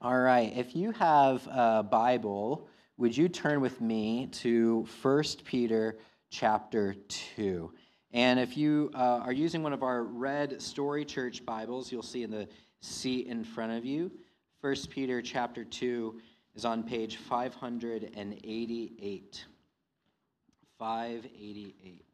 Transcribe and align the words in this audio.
All 0.00 0.16
right, 0.16 0.56
if 0.56 0.76
you 0.76 0.92
have 0.92 1.44
a 1.48 1.82
Bible, 1.82 2.68
would 2.98 3.16
you 3.16 3.28
turn 3.28 3.60
with 3.60 3.80
me 3.80 4.26
to 4.26 4.86
1 5.02 5.24
Peter 5.44 5.98
chapter 6.30 6.94
2? 7.08 7.72
And 8.12 8.38
if 8.38 8.56
you 8.56 8.92
uh, 8.94 9.22
are 9.24 9.32
using 9.32 9.64
one 9.64 9.72
of 9.72 9.82
our 9.82 10.04
red 10.04 10.62
Story 10.62 11.04
Church 11.04 11.44
Bibles, 11.44 11.90
you'll 11.90 12.04
see 12.04 12.22
in 12.22 12.30
the 12.30 12.46
seat 12.80 13.26
in 13.26 13.42
front 13.42 13.72
of 13.72 13.84
you, 13.84 14.12
1 14.60 14.76
Peter 14.88 15.20
chapter 15.20 15.64
2 15.64 16.20
is 16.54 16.64
on 16.64 16.84
page 16.84 17.16
588. 17.16 19.44
588. 20.78 22.07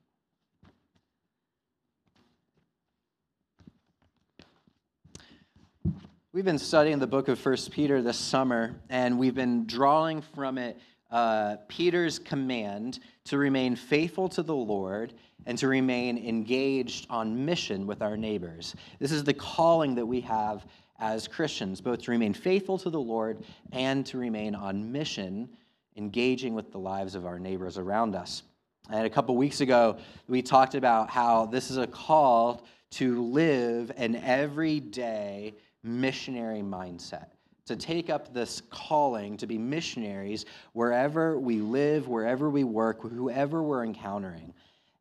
We've 6.35 6.45
been 6.45 6.59
studying 6.59 6.98
the 6.98 7.07
book 7.07 7.29
of 7.29 7.39
First 7.39 7.71
Peter 7.71 8.03
this 8.03 8.19
summer, 8.19 8.75
and 8.91 9.21
we've 9.21 9.36
been 9.36 9.67
drawing 9.67 10.21
from 10.21 10.59
it 10.59 10.76
uh, 11.13 11.59
Peter's 11.68 12.18
command 12.18 12.99
to 13.26 13.39
remain 13.39 13.76
faithful 13.76 14.29
to 14.31 14.43
the 14.43 14.53
Lord 14.53 15.14
and 15.46 15.57
to 15.59 15.68
remain 15.68 16.18
engaged 16.18 17.07
on 17.09 17.45
mission 17.45 17.86
with 17.86 18.03
our 18.03 18.17
neighbors. 18.17 18.75
This 18.99 19.12
is 19.12 19.23
the 19.23 19.32
calling 19.32 19.95
that 19.95 20.04
we 20.04 20.21
have 20.23 20.67
as 20.99 21.29
Christians, 21.29 21.81
both 21.81 22.03
to 22.03 22.11
remain 22.11 22.35
faithful 22.35 22.79
to 22.79 22.90
the 22.90 22.98
Lord 22.98 23.45
and 23.71 24.04
to 24.07 24.18
remain 24.18 24.57
on 24.57 24.90
mission, 24.90 25.48
engaging 25.96 26.53
with 26.53 26.73
the 26.73 26.79
lives 26.79 27.14
of 27.14 27.26
our 27.26 27.39
neighbors 27.39 27.79
around 27.79 28.17
us. 28.17 28.43
And 28.90 29.07
a 29.07 29.11
couple 29.11 29.37
weeks 29.37 29.61
ago, 29.61 29.98
we 30.26 30.43
talked 30.43 30.75
about 30.75 31.11
how 31.11 31.46
this 31.46 31.71
is 31.71 31.76
a 31.76 31.87
call 31.87 32.64
to 32.91 33.23
live 33.23 33.92
an 33.97 34.17
everyday 34.17 35.55
missionary 35.84 36.62
mindset, 36.62 37.27
to 37.67 37.77
take 37.77 38.11
up 38.11 38.34
this 38.34 38.62
calling 38.70 39.37
to 39.37 39.47
be 39.47 39.59
missionaries 39.59 40.45
wherever 40.73 41.39
we 41.39 41.61
live, 41.61 42.09
wherever 42.09 42.51
we 42.51 42.65
work, 42.65 43.03
whoever 43.03 43.63
we're 43.63 43.85
encountering. 43.85 44.53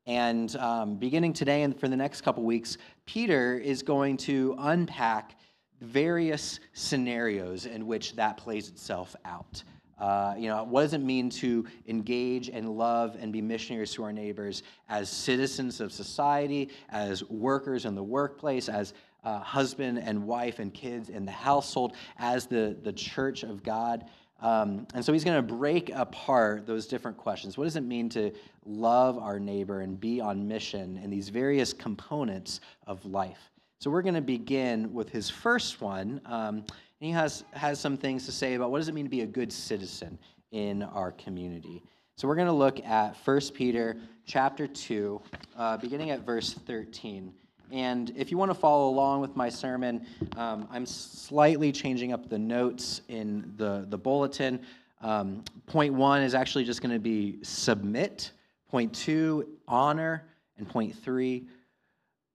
And 0.05 0.55
um, 0.57 0.95
beginning 0.95 1.33
today 1.33 1.63
and 1.63 1.77
for 1.77 1.87
the 1.87 1.95
next 1.95 2.21
couple 2.21 2.43
weeks, 2.43 2.77
Peter 3.05 3.57
is 3.57 3.81
going 3.81 4.17
to 4.17 4.55
unpack 4.59 5.37
various 5.81 6.59
scenarios 6.73 7.65
in 7.65 7.87
which 7.87 8.15
that 8.15 8.37
plays 8.37 8.69
itself 8.69 9.15
out. 9.25 9.63
Uh, 9.99 10.35
you 10.37 10.49
know, 10.49 10.63
what 10.63 10.81
does 10.81 10.93
it 10.93 11.01
mean 11.01 11.29
to 11.29 11.65
engage 11.87 12.49
and 12.49 12.67
love 12.69 13.15
and 13.19 13.31
be 13.31 13.41
missionaries 13.41 13.93
to 13.93 14.03
our 14.03 14.11
neighbors 14.11 14.63
as 14.89 15.09
citizens 15.09 15.79
of 15.79 15.93
society, 15.93 16.69
as 16.89 17.23
workers 17.29 17.85
in 17.85 17.95
the 17.95 18.03
workplace, 18.03 18.67
as 18.67 18.93
uh, 19.23 19.39
husband 19.39 19.99
and 19.99 20.25
wife 20.25 20.59
and 20.59 20.73
kids 20.73 21.09
in 21.09 21.25
the 21.25 21.31
household 21.31 21.95
as 22.17 22.45
the, 22.45 22.77
the 22.83 22.93
church 22.93 23.43
of 23.43 23.63
God. 23.63 24.05
Um, 24.41 24.87
and 24.93 25.03
so 25.03 25.13
he's 25.13 25.23
going 25.23 25.37
to 25.37 25.53
break 25.53 25.89
apart 25.93 26.67
those 26.67 26.85
different 26.85 27.17
questions. 27.17 27.57
What 27.57 27.63
does 27.63 27.77
it 27.77 27.83
mean 27.83 28.09
to 28.09 28.31
love 28.65 29.17
our 29.17 29.39
neighbor 29.39 29.81
and 29.81 29.99
be 29.99 30.19
on 30.19 30.47
mission 30.47 30.99
in 31.01 31.09
these 31.09 31.29
various 31.29 31.71
components 31.71 32.59
of 32.85 33.05
life? 33.05 33.51
So 33.79 33.89
we're 33.89 34.01
going 34.01 34.15
to 34.15 34.21
begin 34.21 34.93
with 34.93 35.09
his 35.09 35.29
first 35.29 35.81
one. 35.81 36.21
Um, 36.25 36.57
and 36.57 36.65
he 36.99 37.11
has, 37.11 37.43
has 37.53 37.79
some 37.79 37.97
things 37.97 38.25
to 38.25 38.31
say 38.31 38.53
about 38.53 38.71
what 38.71 38.79
does 38.79 38.87
it 38.87 38.93
mean 38.93 39.05
to 39.05 39.09
be 39.09 39.21
a 39.21 39.27
good 39.27 39.51
citizen 39.51 40.17
in 40.51 40.83
our 40.83 41.11
community. 41.11 41.83
So 42.15 42.27
we're 42.27 42.35
going 42.35 42.47
to 42.47 42.53
look 42.53 42.79
at 42.85 43.17
1 43.25 43.41
Peter 43.53 43.97
chapter 44.25 44.67
2, 44.67 45.21
uh, 45.57 45.77
beginning 45.77 46.11
at 46.11 46.25
verse 46.25 46.53
13. 46.53 47.33
And 47.73 48.13
if 48.15 48.29
you 48.29 48.37
want 48.37 48.51
to 48.51 48.55
follow 48.55 48.87
along 48.87 49.21
with 49.21 49.35
my 49.35 49.49
sermon, 49.49 50.05
um, 50.37 50.67
I'm 50.71 50.85
slightly 50.85 51.71
changing 51.71 52.13
up 52.13 52.29
the 52.29 52.37
notes 52.37 53.01
in 53.07 53.51
the, 53.57 53.87
the 53.89 53.97
bulletin. 53.97 54.61
Um, 55.01 55.43
point 55.65 55.91
one 55.91 56.21
is 56.21 56.35
actually 56.35 56.65
just 56.65 56.83
going 56.83 56.93
to 56.93 56.99
be 56.99 57.39
submit. 57.41 58.31
Point 58.69 58.93
two, 58.93 59.57
honor. 59.67 60.23
And 60.59 60.69
point 60.69 60.95
three, 60.95 61.47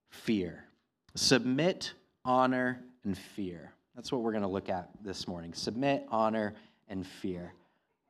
fear. 0.09 0.65
Submit, 1.15 1.93
honor, 2.25 2.81
and 3.05 3.17
fear. 3.17 3.71
That's 3.95 4.11
what 4.11 4.21
we're 4.21 4.33
going 4.33 4.43
to 4.43 4.49
look 4.49 4.67
at 4.67 4.89
this 5.01 5.25
morning. 5.25 5.53
Submit, 5.53 6.05
honor, 6.09 6.53
and 6.89 7.07
fear. 7.07 7.53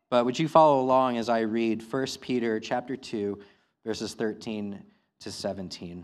But 0.10 0.26
would 0.26 0.40
you 0.40 0.48
follow 0.48 0.82
along 0.82 1.18
as 1.18 1.30
I 1.30 1.42
read 1.42 1.84
1 1.84 2.08
Peter 2.22 2.60
chapter 2.60 2.96
2, 2.96 3.38
verses 3.86 4.16
13 4.16 4.82
to 5.20 5.32
17? 5.32 6.04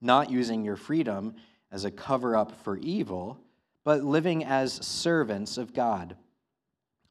not 0.00 0.30
using 0.30 0.64
your 0.64 0.76
freedom 0.76 1.34
as 1.70 1.84
a 1.84 1.90
cover 1.90 2.36
up 2.36 2.52
for 2.62 2.76
evil, 2.78 3.38
but 3.84 4.04
living 4.04 4.44
as 4.44 4.72
servants 4.86 5.58
of 5.58 5.74
God. 5.74 6.16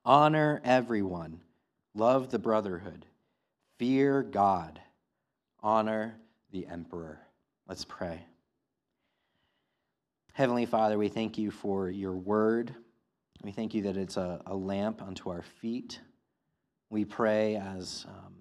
Honor 0.05 0.61
everyone, 0.63 1.41
love 1.93 2.29
the 2.29 2.39
brotherhood, 2.39 3.05
fear 3.77 4.23
God, 4.23 4.79
honor 5.61 6.15
the 6.51 6.65
emperor. 6.67 7.19
Let's 7.67 7.83
pray. 7.83 8.25
Heavenly 10.33 10.65
Father, 10.65 10.97
we 10.97 11.09
thank 11.09 11.37
you 11.37 11.51
for 11.51 11.89
your 11.89 12.13
word. 12.13 12.73
We 13.43 13.51
thank 13.51 13.73
you 13.73 13.81
that 13.83 13.97
it's 13.97 14.17
a, 14.17 14.41
a 14.45 14.55
lamp 14.55 15.01
unto 15.01 15.29
our 15.29 15.41
feet. 15.41 15.99
We 16.89 17.05
pray 17.05 17.55
as, 17.55 18.05
um, 18.07 18.35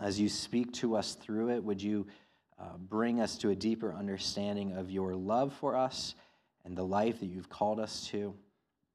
as 0.00 0.18
you 0.18 0.28
speak 0.28 0.72
to 0.74 0.96
us 0.96 1.14
through 1.14 1.50
it, 1.50 1.62
would 1.62 1.82
you 1.82 2.06
uh, 2.58 2.76
bring 2.78 3.20
us 3.20 3.36
to 3.38 3.50
a 3.50 3.54
deeper 3.54 3.92
understanding 3.94 4.72
of 4.72 4.90
your 4.90 5.14
love 5.14 5.52
for 5.54 5.76
us 5.76 6.14
and 6.64 6.76
the 6.76 6.84
life 6.84 7.20
that 7.20 7.26
you've 7.26 7.48
called 7.48 7.80
us 7.80 8.06
to. 8.08 8.34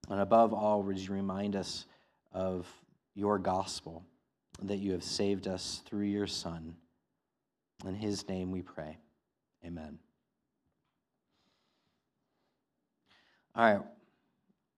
And 0.09 0.19
above 0.19 0.53
all, 0.53 0.81
would 0.83 0.97
you 0.97 1.13
remind 1.13 1.55
us 1.55 1.85
of 2.31 2.67
your 3.15 3.37
gospel, 3.37 4.03
that 4.63 4.77
you 4.77 4.93
have 4.93 5.03
saved 5.03 5.47
us 5.47 5.81
through 5.85 6.05
your 6.05 6.27
Son. 6.27 6.75
In 7.85 7.95
his 7.95 8.27
name 8.27 8.51
we 8.51 8.61
pray. 8.61 8.97
Amen. 9.65 9.99
All 13.55 13.73
right. 13.73 13.81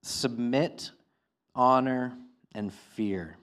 Submit, 0.02 0.90
honor, 1.54 2.14
and 2.54 2.72
fear. 2.72 3.36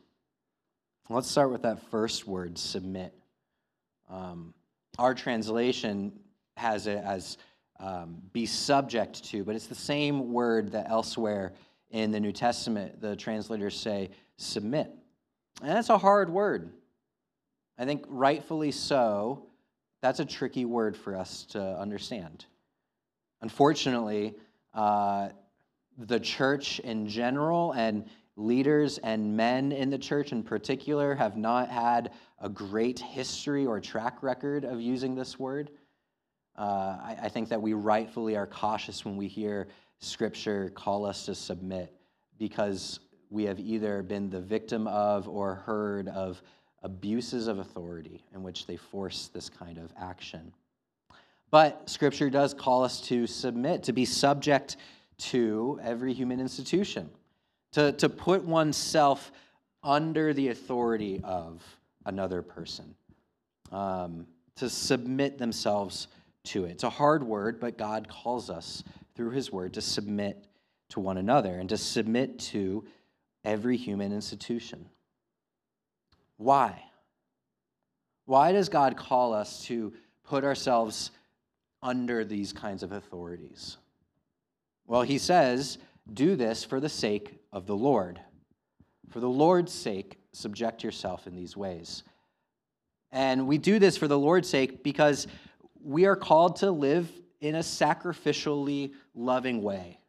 Let's 1.09 1.31
start 1.31 1.51
with 1.51 1.63
that 1.63 1.81
first 1.89 2.27
word, 2.27 2.57
submit. 2.57 3.13
Um, 4.09 4.53
our 4.99 5.15
translation 5.15 6.11
has 6.57 6.85
it 6.85 7.01
as 7.03 7.37
um, 7.79 8.17
be 8.33 8.45
subject 8.45 9.23
to, 9.25 9.45
but 9.45 9.55
it's 9.55 9.67
the 9.67 9.75
same 9.75 10.33
word 10.33 10.73
that 10.73 10.89
elsewhere 10.89 11.53
in 11.91 12.11
the 12.11 12.19
New 12.19 12.33
Testament 12.33 13.01
the 13.01 13.15
translators 13.15 13.79
say 13.79 14.09
submit. 14.38 14.91
And 15.61 15.69
that's 15.71 15.89
a 15.89 15.97
hard 15.97 16.29
word. 16.29 16.71
I 17.77 17.85
think 17.85 18.03
rightfully 18.09 18.71
so. 18.71 19.45
That's 20.01 20.19
a 20.19 20.25
tricky 20.25 20.65
word 20.65 20.97
for 20.97 21.15
us 21.15 21.45
to 21.51 21.61
understand. 21.79 22.45
Unfortunately, 23.41 24.35
uh, 24.73 25.29
the 25.97 26.19
church 26.19 26.79
in 26.79 27.07
general 27.07 27.71
and 27.71 28.06
leaders 28.35 28.97
and 29.00 29.35
men 29.35 29.71
in 29.71 29.89
the 29.89 29.97
church 29.97 30.31
in 30.31 30.44
particular 30.44 31.15
have 31.15 31.38
not 31.38 31.69
had 31.69 32.12
a 32.41 32.50
great 32.50 33.00
history 33.00 33.65
or 33.65 33.80
track 33.80 34.24
record 34.24 34.63
of 34.63 34.80
using 34.81 35.15
this 35.15 35.38
word. 35.38 35.71
Uh, 36.57 36.97
I, 37.01 37.18
I 37.24 37.30
think 37.30 37.50
that 37.50 37.62
we 37.62 37.74
rightfully 37.74 38.36
are 38.36 38.47
cautious 38.47 39.06
when 39.06 39.18
we 39.18 39.27
hear 39.27 39.68
Scripture 40.00 40.71
call 40.75 41.06
us 41.06 41.25
to 41.25 41.36
submit 41.36 41.94
because 42.38 43.00
we 43.30 43.44
have 43.44 43.59
either 43.59 44.01
been 44.01 44.30
the 44.30 44.41
victim 44.41 44.88
of 44.88 45.27
or 45.27 45.56
heard 45.56 46.07
of 46.07 46.41
abuses 46.83 47.47
of 47.47 47.59
authority 47.59 48.24
in 48.33 48.41
which 48.41 48.65
they 48.65 48.77
force 48.77 49.30
this 49.33 49.50
kind 49.50 49.77
of 49.77 49.91
action. 50.00 50.53
But 51.51 51.89
Scripture 51.89 52.30
does 52.30 52.53
call 52.53 52.83
us 52.83 53.01
to 53.01 53.27
submit, 53.27 53.83
to 53.83 53.94
be 53.94 54.06
subject 54.06 54.77
to 55.18 55.80
every 55.83 56.13
human 56.13 56.39
institution, 56.39 57.09
to, 57.74 57.91
to 57.94 58.07
put 58.07 58.44
oneself 58.44 59.31
under 59.83 60.33
the 60.33 60.50
authority 60.50 61.21
of 61.24 61.63
another 62.06 62.42
person, 62.42 62.96
um, 63.72 64.25
to 64.56 64.69
submit 64.69 65.38
themselves 65.38 66.07
to 66.46 66.66
it. 66.66 66.72
It's 66.72 66.84
a 66.84 66.90
hard 66.90 67.24
word, 67.24 67.60
but 67.60 67.78
God 67.78 68.07
calls 68.07 68.50
us 68.50 68.84
through 69.16 69.31
His 69.31 69.51
word 69.51 69.74
to 69.74 69.81
submit 69.81 70.48
to 70.90 71.00
one 71.00 71.18
another 71.18 71.56
and 71.56 71.69
to 71.69 71.78
submit 71.78 72.40
to 72.40 72.86
every 73.44 73.78
human 73.78 74.12
institution. 74.12 74.90
Why? 76.38 76.84
Why 78.25 78.51
does 78.51 78.69
God 78.69 78.96
call 78.96 79.34
us 79.34 79.63
to 79.66 79.94
put 80.24 80.44
ourselves 80.44 81.12
under 81.81 82.24
these 82.24 82.54
kinds 82.54 82.84
of 82.84 82.92
authorities? 82.92 83.78
Well, 84.86 85.01
he 85.01 85.18
says, 85.18 85.78
do 86.13 86.36
this 86.36 86.63
for 86.63 86.80
the 86.80 86.90
sake 86.90 87.40
of 87.51 87.66
the 87.66 87.75
Lord. 87.75 88.19
For 89.10 89.19
the 89.19 89.30
Lord's 89.30 89.74
sake, 89.74 90.19
subject 90.33 90.83
yourself 90.83 91.27
in 91.27 91.35
these 91.35 91.57
ways. 91.57 92.03
And 93.11 93.47
we 93.47 93.57
do 93.57 93.79
this 93.79 93.97
for 93.97 94.07
the 94.07 94.19
Lord's 94.19 94.49
sake 94.49 94.83
because 94.83 95.27
we 95.83 96.05
are 96.05 96.15
called 96.15 96.57
to 96.57 96.71
live 96.71 97.09
in 97.41 97.55
a 97.55 97.59
sacrificially 97.59 98.93
loving 99.15 99.61
way. 99.61 99.99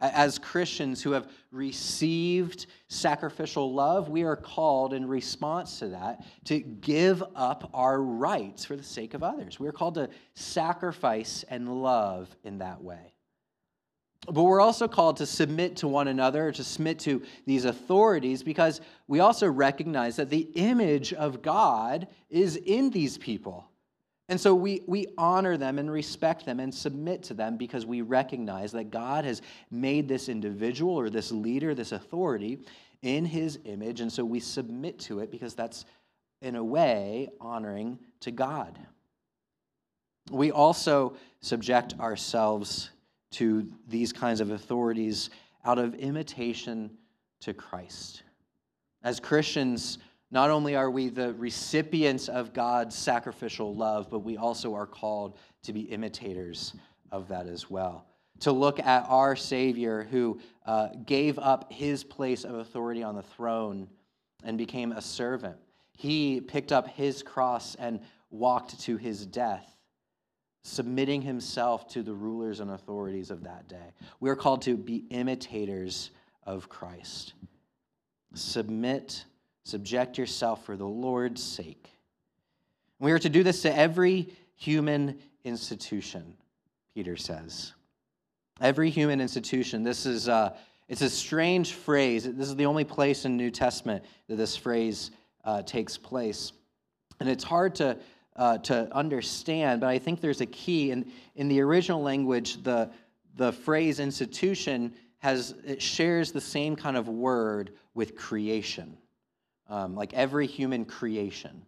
As 0.00 0.38
Christians 0.38 1.02
who 1.02 1.12
have 1.12 1.30
received 1.52 2.66
sacrificial 2.88 3.74
love, 3.74 4.08
we 4.08 4.22
are 4.22 4.34
called 4.34 4.94
in 4.94 5.06
response 5.06 5.78
to 5.80 5.88
that 5.88 6.24
to 6.46 6.58
give 6.58 7.22
up 7.36 7.70
our 7.74 8.02
rights 8.02 8.64
for 8.64 8.76
the 8.76 8.82
sake 8.82 9.12
of 9.12 9.22
others. 9.22 9.60
We 9.60 9.68
are 9.68 9.72
called 9.72 9.96
to 9.96 10.08
sacrifice 10.32 11.44
and 11.50 11.82
love 11.82 12.34
in 12.44 12.58
that 12.58 12.82
way. 12.82 13.09
But 14.26 14.42
we're 14.42 14.60
also 14.60 14.86
called 14.86 15.16
to 15.16 15.26
submit 15.26 15.76
to 15.76 15.88
one 15.88 16.08
another, 16.08 16.52
to 16.52 16.62
submit 16.62 16.98
to 17.00 17.22
these 17.46 17.64
authorities, 17.64 18.42
because 18.42 18.80
we 19.08 19.20
also 19.20 19.48
recognize 19.48 20.16
that 20.16 20.30
the 20.30 20.48
image 20.54 21.12
of 21.14 21.42
God 21.42 22.06
is 22.28 22.56
in 22.56 22.90
these 22.90 23.16
people. 23.16 23.66
And 24.28 24.40
so 24.40 24.54
we, 24.54 24.82
we 24.86 25.08
honor 25.18 25.56
them 25.56 25.78
and 25.78 25.90
respect 25.90 26.46
them 26.46 26.60
and 26.60 26.72
submit 26.72 27.24
to 27.24 27.34
them 27.34 27.56
because 27.56 27.84
we 27.84 28.02
recognize 28.02 28.70
that 28.72 28.90
God 28.90 29.24
has 29.24 29.42
made 29.72 30.06
this 30.06 30.28
individual 30.28 30.94
or 30.94 31.10
this 31.10 31.32
leader, 31.32 31.74
this 31.74 31.90
authority, 31.90 32.60
in 33.02 33.24
his 33.24 33.58
image. 33.64 34.00
And 34.00 34.12
so 34.12 34.24
we 34.24 34.38
submit 34.38 35.00
to 35.00 35.18
it 35.18 35.32
because 35.32 35.54
that's, 35.54 35.84
in 36.42 36.54
a 36.54 36.62
way, 36.62 37.30
honoring 37.40 37.98
to 38.20 38.30
God. 38.30 38.78
We 40.30 40.52
also 40.52 41.16
subject 41.40 41.94
ourselves 41.98 42.90
to 43.32 43.70
these 43.88 44.12
kinds 44.12 44.40
of 44.40 44.50
authorities 44.50 45.30
out 45.64 45.78
of 45.78 45.94
imitation 45.94 46.90
to 47.40 47.54
Christ. 47.54 48.22
As 49.02 49.20
Christians, 49.20 49.98
not 50.30 50.50
only 50.50 50.76
are 50.76 50.90
we 50.90 51.08
the 51.08 51.34
recipients 51.34 52.28
of 52.28 52.52
God's 52.52 52.96
sacrificial 52.96 53.74
love, 53.74 54.08
but 54.10 54.20
we 54.20 54.36
also 54.36 54.74
are 54.74 54.86
called 54.86 55.38
to 55.62 55.72
be 55.72 55.80
imitators 55.82 56.74
of 57.10 57.28
that 57.28 57.46
as 57.46 57.70
well. 57.70 58.06
To 58.40 58.52
look 58.52 58.78
at 58.78 59.06
our 59.08 59.36
Savior 59.36 60.06
who 60.10 60.40
uh, 60.66 60.88
gave 61.04 61.38
up 61.38 61.72
his 61.72 62.04
place 62.04 62.44
of 62.44 62.54
authority 62.54 63.02
on 63.02 63.14
the 63.14 63.22
throne 63.22 63.88
and 64.44 64.56
became 64.56 64.92
a 64.92 65.02
servant. 65.02 65.56
He 65.92 66.40
picked 66.40 66.72
up 66.72 66.88
his 66.88 67.22
cross 67.22 67.74
and 67.74 68.00
walked 68.30 68.80
to 68.80 68.96
his 68.96 69.26
death 69.26 69.76
submitting 70.62 71.22
himself 71.22 71.88
to 71.88 72.02
the 72.02 72.12
rulers 72.12 72.60
and 72.60 72.70
authorities 72.70 73.30
of 73.30 73.44
that 73.44 73.68
day. 73.68 73.94
We 74.20 74.30
are 74.30 74.36
called 74.36 74.62
to 74.62 74.76
be 74.76 75.04
imitators 75.10 76.10
of 76.44 76.68
Christ. 76.68 77.34
Submit, 78.34 79.24
subject 79.64 80.18
yourself 80.18 80.64
for 80.64 80.76
the 80.76 80.86
Lord's 80.86 81.42
sake. 81.42 81.90
We 82.98 83.12
are 83.12 83.18
to 83.18 83.28
do 83.28 83.42
this 83.42 83.62
to 83.62 83.74
every 83.76 84.34
human 84.56 85.18
institution, 85.44 86.34
Peter 86.94 87.16
says. 87.16 87.72
Every 88.60 88.90
human 88.90 89.22
institution. 89.22 89.82
This 89.82 90.04
is 90.04 90.28
uh, 90.28 90.54
it's 90.90 91.02
a 91.02 91.08
strange 91.08 91.72
phrase. 91.72 92.24
This 92.24 92.48
is 92.48 92.56
the 92.56 92.66
only 92.66 92.84
place 92.84 93.24
in 93.24 93.36
New 93.36 93.50
Testament 93.50 94.04
that 94.28 94.36
this 94.36 94.56
phrase 94.56 95.12
uh, 95.44 95.62
takes 95.62 95.96
place. 95.96 96.52
And 97.20 97.28
it's 97.28 97.44
hard 97.44 97.76
to 97.76 97.96
uh, 98.36 98.58
to 98.58 98.94
understand, 98.94 99.80
but 99.80 99.88
I 99.88 99.98
think 99.98 100.20
there's 100.20 100.40
a 100.40 100.46
key. 100.46 100.90
In, 100.90 101.10
in 101.36 101.48
the 101.48 101.60
original 101.60 102.02
language, 102.02 102.62
the, 102.62 102.90
the 103.36 103.52
phrase 103.52 104.00
institution 104.00 104.94
has, 105.18 105.54
it 105.66 105.82
shares 105.82 106.32
the 106.32 106.40
same 106.40 106.76
kind 106.76 106.96
of 106.96 107.08
word 107.08 107.72
with 107.94 108.16
creation, 108.16 108.96
um, 109.68 109.94
like 109.94 110.14
every 110.14 110.46
human 110.46 110.84
creation. 110.84 111.62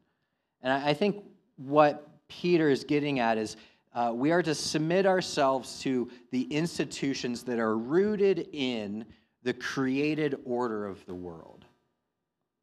And 0.63 0.73
I, 0.73 0.91
I, 0.91 0.95
think 0.95 1.25
what 1.57 2.09
Peter 2.29 2.71
is 2.71 2.85
getting 2.85 3.19
at 3.19 3.37
is 3.37 3.57
uh, 3.95 4.13
we 4.15 4.33
are 4.33 4.43
to 4.43 4.55
submit 4.55 5.05
ourselves 5.05 5.81
to 5.81 6.11
the 6.31 6.43
institutions 6.45 7.43
that 7.43 7.59
are 7.59 7.77
rooted 7.77 8.49
in 8.53 9.05
the 9.43 9.53
created 9.53 10.39
order 10.45 10.87
of 10.87 11.05
the 11.05 11.15
world. 11.15 11.62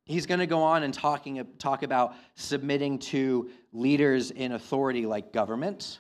He's 0.09 0.25
going 0.25 0.39
to 0.39 0.47
go 0.47 0.63
on 0.63 0.81
and 0.81 0.91
talking, 0.91 1.45
talk 1.59 1.83
about 1.83 2.15
submitting 2.33 2.97
to 2.97 3.51
leaders 3.71 4.31
in 4.31 4.53
authority 4.53 5.05
like 5.05 5.31
government. 5.31 5.99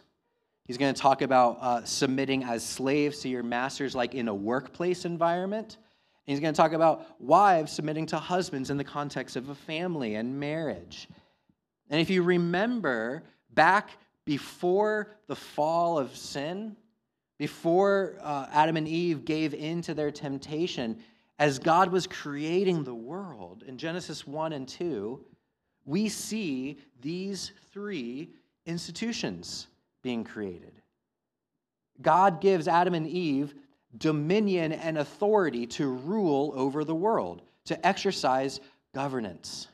He's 0.65 0.79
going 0.79 0.91
to 0.91 0.99
talk 0.99 1.21
about 1.21 1.59
uh, 1.61 1.83
submitting 1.83 2.43
as 2.43 2.65
slaves 2.65 3.19
to 3.19 3.29
your 3.29 3.43
masters, 3.43 3.93
like 3.93 4.15
in 4.15 4.27
a 4.27 4.33
workplace 4.33 5.05
environment. 5.05 5.77
And 6.25 6.33
he's 6.33 6.39
going 6.39 6.51
to 6.51 6.57
talk 6.57 6.73
about 6.73 7.05
wives 7.21 7.71
submitting 7.71 8.07
to 8.07 8.17
husbands 8.17 8.71
in 8.71 8.77
the 8.77 8.83
context 8.83 9.35
of 9.35 9.49
a 9.49 9.55
family 9.55 10.15
and 10.15 10.39
marriage. 10.39 11.07
And 11.91 12.01
if 12.01 12.09
you 12.09 12.23
remember 12.23 13.21
back 13.53 13.91
before 14.25 15.17
the 15.27 15.35
fall 15.35 15.99
of 15.99 16.15
sin, 16.15 16.75
before 17.37 18.15
uh, 18.23 18.47
Adam 18.51 18.75
and 18.75 18.87
Eve 18.87 19.23
gave 19.23 19.53
in 19.53 19.83
to 19.83 19.93
their 19.93 20.09
temptation, 20.09 20.97
as 21.39 21.57
God 21.57 21.91
was 21.91 22.05
creating 22.05 22.83
the 22.83 22.93
world 22.93 23.63
in 23.65 23.77
Genesis 23.77 24.27
1 24.27 24.51
and 24.51 24.67
2, 24.67 25.23
we 25.85 26.09
see 26.09 26.77
these 27.01 27.53
three 27.71 28.29
institutions 28.65 29.67
being 30.03 30.25
created. 30.25 30.73
God 32.01 32.41
gives 32.41 32.67
Adam 32.67 32.93
and 32.93 33.07
Eve 33.07 33.55
dominion 33.97 34.73
and 34.73 34.97
authority 34.97 35.65
to 35.65 35.87
rule 35.87 36.51
over 36.55 36.83
the 36.83 36.93
world, 36.93 37.41
to 37.65 37.87
exercise 37.87 38.59
governance. 38.93 39.67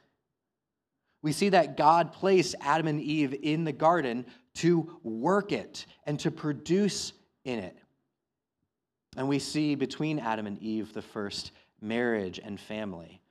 We 1.21 1.31
see 1.31 1.49
that 1.49 1.75
God 1.75 2.13
placed 2.13 2.55
Adam 2.61 2.87
and 2.87 3.01
Eve 3.01 3.35
in 3.41 3.63
the 3.63 3.73
garden 3.73 4.25
to 4.55 4.99
work 5.03 5.51
it 5.51 5.87
and 6.05 6.19
to 6.19 6.31
produce 6.31 7.13
in 7.43 7.59
it. 7.59 7.77
And 9.15 9.27
we 9.27 9.39
see 9.39 9.75
between 9.75 10.19
Adam 10.19 10.47
and 10.47 10.61
Eve 10.61 10.93
the 10.93 11.01
first 11.01 11.51
marriage 11.81 12.39
and 12.43 12.59
family. 12.59 13.21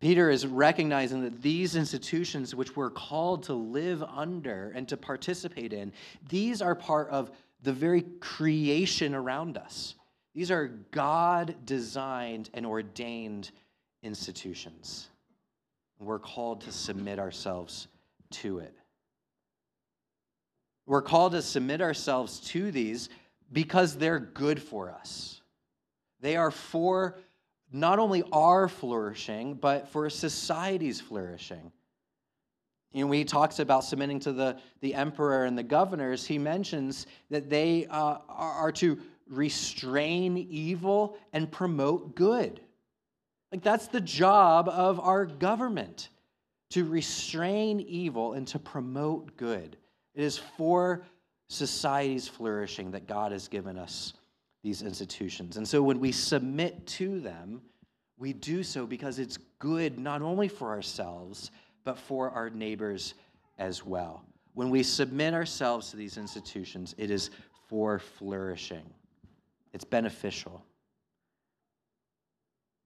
Peter 0.00 0.30
is 0.30 0.46
recognizing 0.46 1.22
that 1.22 1.42
these 1.42 1.76
institutions, 1.76 2.54
which 2.54 2.74
we're 2.74 2.90
called 2.90 3.42
to 3.44 3.52
live 3.52 4.02
under 4.02 4.72
and 4.74 4.88
to 4.88 4.96
participate 4.96 5.72
in, 5.74 5.92
these 6.28 6.62
are 6.62 6.74
part 6.74 7.08
of 7.10 7.30
the 7.62 7.72
very 7.72 8.02
creation 8.20 9.14
around 9.14 9.58
us. 9.58 9.94
These 10.34 10.50
are 10.50 10.68
God 10.90 11.54
designed 11.66 12.48
and 12.54 12.64
ordained 12.64 13.50
institutions. 14.02 15.08
We're 15.98 16.18
called 16.18 16.62
to 16.62 16.72
submit 16.72 17.18
ourselves 17.18 17.88
to 18.30 18.60
it. 18.60 18.74
We're 20.86 21.02
called 21.02 21.32
to 21.32 21.42
submit 21.42 21.82
ourselves 21.82 22.40
to 22.40 22.72
these 22.72 23.10
because 23.52 23.96
they're 23.96 24.20
good 24.20 24.62
for 24.62 24.90
us. 24.90 25.40
They 26.20 26.36
are 26.36 26.50
for 26.50 27.18
not 27.72 27.98
only 27.98 28.22
our 28.32 28.68
flourishing, 28.68 29.54
but 29.54 29.88
for 29.88 30.08
society's 30.10 31.00
flourishing. 31.00 31.72
You 32.92 33.02
know, 33.02 33.06
when 33.06 33.18
he 33.18 33.24
talks 33.24 33.60
about 33.60 33.84
submitting 33.84 34.18
to 34.20 34.32
the, 34.32 34.58
the 34.80 34.94
emperor 34.94 35.44
and 35.44 35.56
the 35.56 35.62
governors, 35.62 36.26
he 36.26 36.38
mentions 36.38 37.06
that 37.30 37.48
they 37.48 37.86
uh, 37.86 38.18
are, 38.28 38.52
are 38.52 38.72
to 38.72 38.98
restrain 39.28 40.36
evil 40.36 41.16
and 41.32 41.50
promote 41.50 42.16
good. 42.16 42.60
Like, 43.52 43.62
that's 43.62 43.86
the 43.86 44.00
job 44.00 44.68
of 44.68 44.98
our 44.98 45.24
government 45.24 46.08
to 46.70 46.84
restrain 46.84 47.80
evil 47.80 48.32
and 48.32 48.46
to 48.48 48.58
promote 48.58 49.36
good. 49.36 49.76
It 50.14 50.24
is 50.24 50.38
for 50.56 51.04
society's 51.50 52.28
flourishing 52.28 52.92
that 52.92 53.08
God 53.08 53.32
has 53.32 53.48
given 53.48 53.76
us 53.76 54.14
these 54.62 54.82
institutions. 54.82 55.56
And 55.56 55.66
so 55.66 55.82
when 55.82 55.98
we 55.98 56.12
submit 56.12 56.86
to 56.86 57.18
them, 57.20 57.60
we 58.18 58.32
do 58.32 58.62
so 58.62 58.86
because 58.86 59.18
it's 59.18 59.36
good 59.58 59.98
not 59.98 60.22
only 60.22 60.46
for 60.46 60.68
ourselves, 60.68 61.50
but 61.82 61.98
for 61.98 62.30
our 62.30 62.50
neighbors 62.50 63.14
as 63.58 63.84
well. 63.84 64.24
When 64.54 64.70
we 64.70 64.84
submit 64.84 65.34
ourselves 65.34 65.90
to 65.90 65.96
these 65.96 66.18
institutions, 66.18 66.94
it 66.98 67.10
is 67.10 67.30
for 67.68 67.98
flourishing, 67.98 68.88
it's 69.72 69.84
beneficial. 69.84 70.64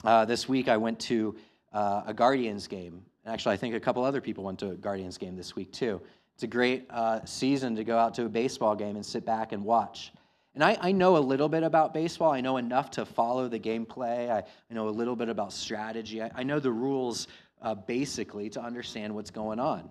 Uh, 0.05 0.25
this 0.25 0.49
week, 0.49 0.69
I 0.69 0.77
went 0.77 1.01
to 1.01 1.37
uh, 1.73 2.03
a 2.07 2.15
Guardians 2.15 2.67
game. 2.67 3.03
And 3.25 3.33
Actually, 3.33 3.55
I 3.55 3.57
think 3.57 3.75
a 3.75 3.81
couple 3.81 4.05
other 4.05 4.21
people 4.21 4.45
went 4.45 4.59
to 4.61 4.71
a 4.71 4.75
Guardians 4.75 5.19
game 5.19 5.37
this 5.37 5.57
week, 5.57 5.73
too. 5.73 6.01
It's 6.35 6.43
a 6.43 6.49
great 6.49 6.87
uh, 6.91 7.25
season 7.25 7.77
to 7.77 7.85
go 7.85 7.97
out 7.97 8.15
to 8.15 8.25
a 8.25 8.29
baseball 8.29 8.75
game 8.75 8.97
and 8.97 9.07
sit 9.07 9.25
back 9.25 9.53
and 9.53 9.65
watch. 9.65 10.13
And 10.55 10.63
I, 10.63 10.77
I, 10.81 10.93
know 10.93 11.17
a 11.17 11.19
little 11.19 11.49
bit 11.49 11.63
about 11.63 11.95
baseball. 11.95 12.33
I 12.33 12.41
know 12.41 12.57
enough 12.59 12.91
to 12.93 13.05
follow 13.05 13.49
the 13.49 13.59
gameplay. 13.59 14.31
I, 14.31 14.39
I 14.39 14.75
know 14.75 14.89
a 14.89 14.91
little 14.91 15.17
bit 15.17 15.29
about 15.29 15.53
strategy. 15.53 16.23
I, 16.23 16.31
I 16.35 16.43
know 16.45 16.61
the 16.61 16.71
rules 16.71 17.29
uh, 17.63 17.75
basically 17.75 18.51
to 18.51 18.61
understand 18.61 19.15
what's 19.15 19.31
going 19.31 19.59
on. 19.59 19.91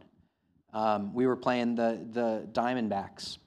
Um, 0.73 1.13
we 1.13 1.27
were 1.27 1.35
playing 1.35 1.75
the, 1.75 2.05
the 2.11 2.47
Diamondbacks. 2.51 3.37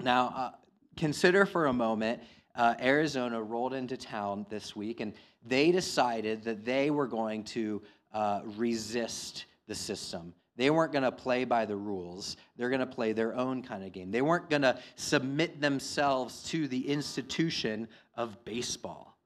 Now, 0.00 0.32
uh, 0.36 0.50
consider 0.96 1.46
for 1.46 1.66
a 1.66 1.72
moment 1.72 2.22
uh, 2.54 2.74
Arizona 2.80 3.40
rolled 3.40 3.72
into 3.72 3.96
town 3.96 4.44
this 4.48 4.74
week 4.74 5.00
and 5.00 5.14
they 5.46 5.70
decided 5.70 6.42
that 6.44 6.64
they 6.64 6.90
were 6.90 7.06
going 7.06 7.44
to 7.44 7.82
uh, 8.12 8.40
resist 8.44 9.46
the 9.66 9.74
system. 9.74 10.34
They 10.58 10.70
weren't 10.70 10.90
going 10.90 11.04
to 11.04 11.12
play 11.12 11.44
by 11.44 11.64
the 11.66 11.76
rules. 11.76 12.36
They're 12.56 12.68
going 12.68 12.80
to 12.80 12.86
play 12.86 13.12
their 13.12 13.32
own 13.36 13.62
kind 13.62 13.84
of 13.84 13.92
game. 13.92 14.10
They 14.10 14.22
weren't 14.22 14.50
going 14.50 14.62
to 14.62 14.76
submit 14.96 15.60
themselves 15.60 16.42
to 16.50 16.66
the 16.66 16.88
institution 16.88 17.86
of 18.16 18.44
baseball. 18.44 19.16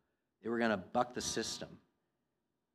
They 0.42 0.50
were 0.50 0.58
going 0.58 0.72
to 0.72 0.76
buck 0.76 1.14
the 1.14 1.22
system. 1.22 1.70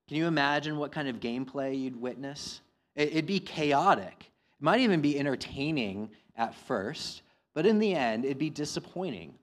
Can 0.07 0.17
you 0.17 0.25
imagine 0.25 0.77
what 0.77 0.91
kind 0.91 1.07
of 1.07 1.19
gameplay 1.19 1.79
you'd 1.79 2.01
witness? 2.01 2.61
It'd 2.95 3.27
be 3.27 3.39
chaotic. 3.39 4.31
It 4.59 4.63
might 4.63 4.79
even 4.79 5.01
be 5.01 5.19
entertaining 5.19 6.09
at 6.35 6.55
first, 6.55 7.21
but 7.53 7.67
in 7.67 7.77
the 7.77 7.93
end, 7.93 8.25
it'd 8.25 8.39
be 8.39 8.49
disappointing. 8.49 9.35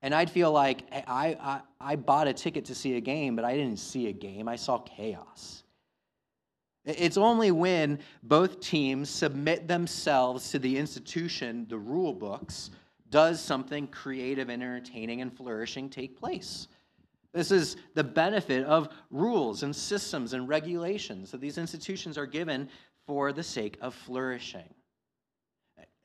And 0.00 0.14
I'd 0.14 0.30
feel 0.30 0.52
like 0.52 0.84
I, 0.92 1.36
I, 1.40 1.60
I 1.80 1.96
bought 1.96 2.28
a 2.28 2.32
ticket 2.32 2.66
to 2.66 2.74
see 2.76 2.96
a 2.96 3.00
game, 3.00 3.34
but 3.34 3.44
I 3.44 3.56
didn't 3.56 3.80
see 3.80 4.06
a 4.06 4.12
game. 4.12 4.46
I 4.46 4.54
saw 4.54 4.78
chaos. 4.78 5.63
It's 6.84 7.16
only 7.16 7.50
when 7.50 7.98
both 8.22 8.60
teams 8.60 9.08
submit 9.08 9.68
themselves 9.68 10.50
to 10.50 10.58
the 10.58 10.76
institution, 10.76 11.66
the 11.68 11.78
rule 11.78 12.12
books, 12.12 12.70
does 13.10 13.40
something 13.40 13.86
creative 13.86 14.48
and 14.48 14.62
entertaining 14.62 15.20
and 15.20 15.34
flourishing 15.34 15.88
take 15.88 16.18
place. 16.18 16.68
This 17.32 17.50
is 17.50 17.76
the 17.94 18.04
benefit 18.04 18.64
of 18.66 18.88
rules 19.10 19.62
and 19.62 19.74
systems 19.74 20.34
and 20.34 20.48
regulations 20.48 21.30
that 21.30 21.40
these 21.40 21.58
institutions 21.58 22.18
are 22.18 22.26
given 22.26 22.68
for 23.06 23.32
the 23.32 23.42
sake 23.42 23.78
of 23.80 23.94
flourishing. 23.94 24.72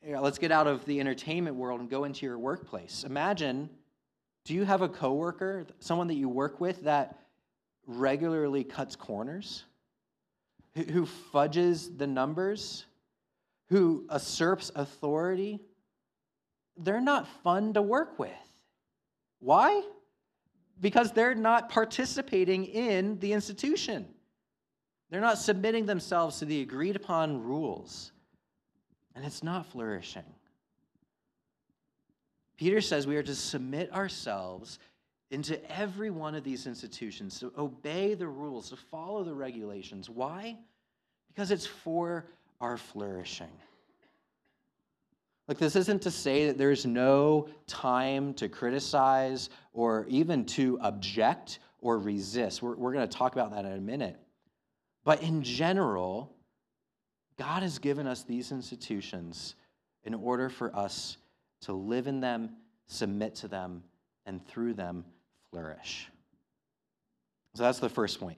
Let's 0.07 0.37
get 0.37 0.51
out 0.51 0.65
of 0.65 0.85
the 0.85 0.99
entertainment 0.99 1.55
world 1.55 1.81
and 1.81 1.89
go 1.89 2.05
into 2.05 2.25
your 2.25 2.39
workplace. 2.39 3.03
Imagine 3.03 3.69
do 4.45 4.53
you 4.53 4.63
have 4.63 4.81
a 4.81 4.89
coworker, 4.89 5.67
someone 5.79 6.07
that 6.07 6.15
you 6.15 6.29
work 6.29 6.59
with 6.59 6.83
that 6.83 7.19
regularly 7.85 8.63
cuts 8.63 8.95
corners? 8.95 9.65
Who 10.75 11.05
fudges 11.05 11.97
the 11.97 12.07
numbers, 12.07 12.85
who 13.67 14.05
usurps 14.11 14.71
authority, 14.75 15.59
they're 16.77 17.01
not 17.01 17.27
fun 17.43 17.73
to 17.73 17.81
work 17.81 18.17
with. 18.17 18.31
Why? 19.39 19.81
Because 20.79 21.11
they're 21.11 21.35
not 21.35 21.69
participating 21.69 22.65
in 22.65 23.19
the 23.19 23.33
institution. 23.33 24.07
They're 25.09 25.21
not 25.21 25.37
submitting 25.37 25.85
themselves 25.85 26.39
to 26.39 26.45
the 26.45 26.61
agreed 26.61 26.95
upon 26.95 27.43
rules. 27.43 28.11
And 29.15 29.25
it's 29.25 29.43
not 29.43 29.65
flourishing. 29.65 30.23
Peter 32.57 32.81
says 32.81 33.07
we 33.07 33.15
are 33.15 33.23
to 33.23 33.35
submit 33.35 33.91
ourselves 33.93 34.79
into 35.31 35.59
every 35.71 36.09
one 36.09 36.33
of 36.33 36.43
these 36.43 36.65
institutions, 36.65 37.39
to 37.39 37.51
obey 37.57 38.15
the 38.15 38.27
rules, 38.27 38.69
to 38.69 38.75
follow 38.75 39.23
the 39.23 39.33
regulations. 39.33 40.09
Why? 40.09 40.57
Because 41.27 41.51
it's 41.51 41.67
for 41.67 42.25
our 42.59 42.77
flourishing. 42.77 43.51
Like, 45.47 45.57
this 45.57 45.75
isn't 45.75 46.03
to 46.03 46.11
say 46.11 46.47
that 46.47 46.57
there's 46.57 46.85
no 46.85 47.49
time 47.67 48.33
to 48.35 48.49
criticize 48.49 49.49
or 49.73 50.05
even 50.07 50.45
to 50.45 50.79
object 50.81 51.59
or 51.81 51.97
resist. 51.97 52.61
We're, 52.61 52.75
we're 52.75 52.93
going 52.93 53.07
to 53.07 53.17
talk 53.17 53.33
about 53.33 53.51
that 53.51 53.65
in 53.65 53.73
a 53.73 53.81
minute. 53.81 54.19
But 55.03 55.23
in 55.23 55.41
general, 55.43 56.35
God 57.37 57.63
has 57.63 57.79
given 57.79 58.05
us 58.05 58.23
these 58.23 58.51
institutions 58.51 59.55
in 60.03 60.13
order 60.13 60.49
for 60.49 60.75
us 60.75 61.17
to 61.61 61.73
live 61.73 62.07
in 62.07 62.19
them, 62.19 62.51
submit 62.87 63.35
to 63.35 63.47
them, 63.47 63.83
and 64.25 64.45
through 64.47 64.73
them 64.73 65.05
flourish. 65.51 66.09
So 67.55 67.63
that's 67.63 67.79
the 67.79 67.89
first 67.89 68.19
point. 68.19 68.37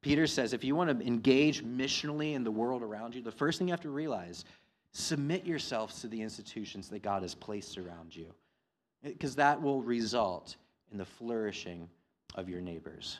Peter 0.00 0.26
says 0.26 0.52
if 0.52 0.64
you 0.64 0.74
want 0.74 0.98
to 0.98 1.06
engage 1.06 1.64
missionally 1.64 2.34
in 2.34 2.44
the 2.44 2.50
world 2.50 2.82
around 2.82 3.14
you, 3.14 3.22
the 3.22 3.32
first 3.32 3.58
thing 3.58 3.68
you 3.68 3.72
have 3.72 3.80
to 3.80 3.90
realize 3.90 4.44
submit 4.92 5.44
yourselves 5.44 6.00
to 6.00 6.08
the 6.08 6.20
institutions 6.20 6.88
that 6.88 7.02
God 7.02 7.22
has 7.22 7.34
placed 7.34 7.78
around 7.78 8.14
you, 8.14 8.32
because 9.02 9.36
that 9.36 9.60
will 9.60 9.82
result 9.82 10.56
in 10.90 10.98
the 10.98 11.04
flourishing 11.04 11.88
of 12.34 12.48
your 12.48 12.60
neighbors. 12.60 13.18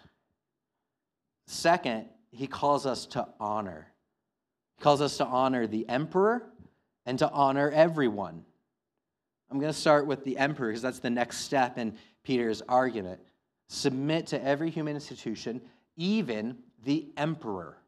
Second, 1.47 2.07
he 2.30 2.47
calls 2.47 2.87
us 2.87 3.07
to 3.07 3.26
honor. 3.40 3.88
He 4.76 4.83
calls 4.83 5.00
us 5.00 5.16
to 5.18 5.26
honor 5.26 5.66
the 5.66 5.88
emperor 5.88 6.42
and 7.07 7.18
to 7.18 7.30
honor 7.30 7.71
everyone. 7.71 8.45
I'm 9.50 9.59
going 9.59 9.73
to 9.73 9.78
start 9.78 10.07
with 10.07 10.25
the 10.25 10.37
emperor 10.37 10.68
because 10.68 10.83
that's 10.83 10.99
the 10.99 11.11
next 11.11 11.38
step 11.38 11.78
in 11.78 11.97
Peter's 12.28 12.61
argument 12.68 13.18
submit 13.70 14.26
to 14.26 14.44
every 14.44 14.68
human 14.68 14.94
institution, 14.94 15.62
even 15.97 16.58
the 16.85 17.06
emperor, 17.16 17.78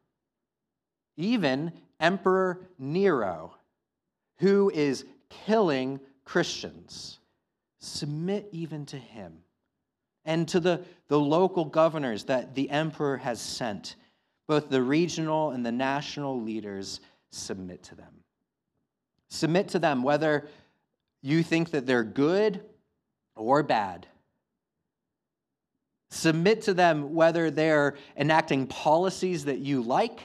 even 1.15 1.71
Emperor 1.99 2.59
Nero, 2.79 3.53
who 4.39 4.71
is 4.73 5.05
killing 5.45 5.99
Christians. 6.25 7.19
Submit 7.81 8.49
even 8.51 8.87
to 8.87 8.97
him 8.97 9.37
and 10.25 10.47
to 10.47 10.59
the, 10.59 10.85
the 11.07 11.19
local 11.19 11.63
governors 11.63 12.23
that 12.23 12.55
the 12.55 12.67
emperor 12.71 13.17
has 13.17 13.39
sent. 13.39 13.95
Both 14.47 14.69
the 14.69 14.81
regional 14.81 15.51
and 15.51 15.63
the 15.63 15.71
national 15.71 16.41
leaders 16.41 16.99
submit 17.29 17.83
to 17.83 17.95
them. 17.95 18.23
Submit 19.29 19.67
to 19.67 19.77
them 19.77 20.01
whether 20.01 20.47
you 21.21 21.43
think 21.43 21.69
that 21.69 21.85
they're 21.85 22.03
good 22.03 22.63
or 23.35 23.61
bad. 23.61 24.07
Submit 26.11 26.63
to 26.63 26.73
them 26.73 27.13
whether 27.13 27.49
they're 27.49 27.95
enacting 28.17 28.67
policies 28.67 29.45
that 29.45 29.59
you 29.59 29.81
like 29.81 30.19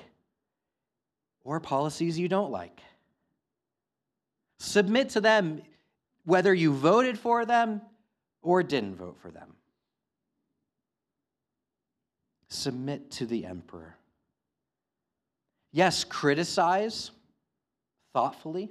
or 1.45 1.61
policies 1.61 2.19
you 2.19 2.28
don't 2.28 2.50
like. 2.50 2.81
Submit 4.59 5.11
to 5.11 5.21
them 5.21 5.62
whether 6.25 6.52
you 6.52 6.73
voted 6.73 7.16
for 7.16 7.45
them 7.45 7.81
or 8.43 8.64
didn't 8.64 8.97
vote 8.97 9.16
for 9.23 9.31
them. 9.31 9.55
Submit 12.49 13.12
to 13.12 13.26
the 13.26 13.47
emperor. 13.47 13.97
Yes, 15.71 16.02
criticize 16.02 17.12
thoughtfully. 18.12 18.71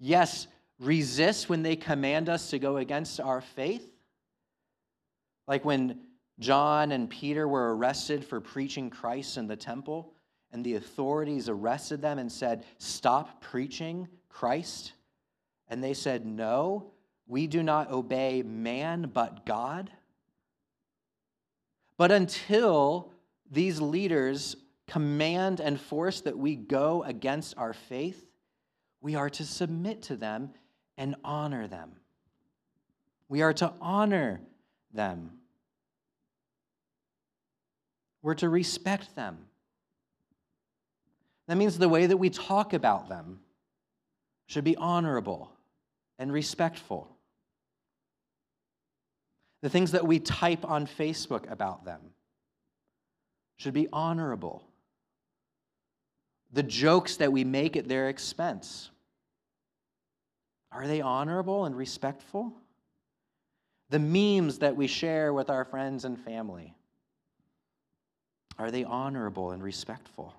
Yes, 0.00 0.46
resist 0.80 1.50
when 1.50 1.62
they 1.62 1.76
command 1.76 2.30
us 2.30 2.48
to 2.50 2.58
go 2.58 2.78
against 2.78 3.20
our 3.20 3.42
faith. 3.42 3.93
Like 5.46 5.64
when 5.64 6.00
John 6.38 6.92
and 6.92 7.08
Peter 7.08 7.46
were 7.46 7.76
arrested 7.76 8.24
for 8.24 8.40
preaching 8.40 8.90
Christ 8.90 9.36
in 9.36 9.46
the 9.46 9.56
temple, 9.56 10.12
and 10.52 10.64
the 10.64 10.74
authorities 10.74 11.48
arrested 11.48 12.00
them 12.00 12.18
and 12.18 12.30
said, 12.30 12.64
Stop 12.78 13.40
preaching 13.40 14.08
Christ. 14.28 14.92
And 15.68 15.82
they 15.82 15.94
said, 15.94 16.24
No, 16.24 16.92
we 17.26 17.46
do 17.46 17.62
not 17.62 17.90
obey 17.90 18.42
man 18.42 19.10
but 19.12 19.46
God. 19.46 19.90
But 21.96 22.12
until 22.12 23.12
these 23.50 23.80
leaders 23.80 24.56
command 24.86 25.60
and 25.60 25.80
force 25.80 26.20
that 26.22 26.38
we 26.38 26.56
go 26.56 27.02
against 27.04 27.56
our 27.56 27.72
faith, 27.72 28.24
we 29.00 29.14
are 29.14 29.30
to 29.30 29.44
submit 29.44 30.02
to 30.02 30.16
them 30.16 30.50
and 30.96 31.16
honor 31.24 31.66
them. 31.66 31.92
We 33.28 33.42
are 33.42 33.52
to 33.54 33.72
honor 33.80 34.40
them. 34.94 35.30
We're 38.22 38.34
to 38.34 38.48
respect 38.48 39.14
them. 39.16 39.38
That 41.46 41.56
means 41.56 41.76
the 41.76 41.88
way 41.88 42.06
that 42.06 42.16
we 42.16 42.30
talk 42.30 42.72
about 42.72 43.08
them 43.08 43.40
should 44.46 44.64
be 44.64 44.76
honorable 44.76 45.50
and 46.18 46.32
respectful. 46.32 47.08
The 49.62 49.68
things 49.68 49.92
that 49.92 50.06
we 50.06 50.20
type 50.20 50.64
on 50.64 50.86
Facebook 50.86 51.50
about 51.50 51.84
them 51.84 52.00
should 53.56 53.74
be 53.74 53.88
honorable. 53.92 54.62
The 56.52 56.62
jokes 56.62 57.16
that 57.16 57.32
we 57.32 57.44
make 57.44 57.76
at 57.76 57.88
their 57.88 58.08
expense 58.08 58.90
are 60.72 60.86
they 60.88 61.00
honorable 61.00 61.66
and 61.66 61.76
respectful? 61.76 62.52
The 63.94 64.00
memes 64.00 64.58
that 64.58 64.74
we 64.74 64.88
share 64.88 65.32
with 65.32 65.48
our 65.48 65.64
friends 65.64 66.04
and 66.04 66.18
family, 66.18 66.74
are 68.58 68.72
they 68.72 68.82
honorable 68.82 69.52
and 69.52 69.62
respectful? 69.62 70.34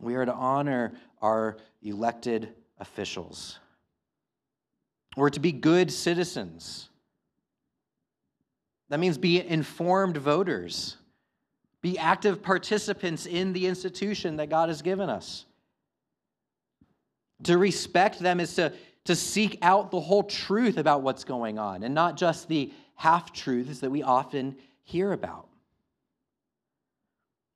We 0.00 0.16
are 0.16 0.24
to 0.24 0.34
honor 0.34 0.94
our 1.22 1.58
elected 1.84 2.52
officials. 2.80 3.60
We're 5.16 5.30
to 5.30 5.38
be 5.38 5.52
good 5.52 5.92
citizens. 5.92 6.88
That 8.88 8.98
means 8.98 9.18
be 9.18 9.40
informed 9.40 10.16
voters, 10.16 10.96
be 11.80 11.96
active 11.96 12.42
participants 12.42 13.24
in 13.24 13.52
the 13.52 13.68
institution 13.68 14.38
that 14.38 14.50
God 14.50 14.68
has 14.68 14.82
given 14.82 15.08
us. 15.08 15.46
To 17.44 17.58
respect 17.58 18.18
them 18.18 18.40
is 18.40 18.54
to, 18.56 18.72
to 19.04 19.14
seek 19.14 19.58
out 19.62 19.90
the 19.90 20.00
whole 20.00 20.24
truth 20.24 20.76
about 20.76 21.02
what's 21.02 21.24
going 21.24 21.58
on 21.58 21.82
and 21.82 21.94
not 21.94 22.16
just 22.16 22.48
the 22.48 22.72
half 22.96 23.32
truths 23.32 23.80
that 23.80 23.90
we 23.90 24.02
often 24.02 24.56
hear 24.82 25.12
about. 25.12 25.48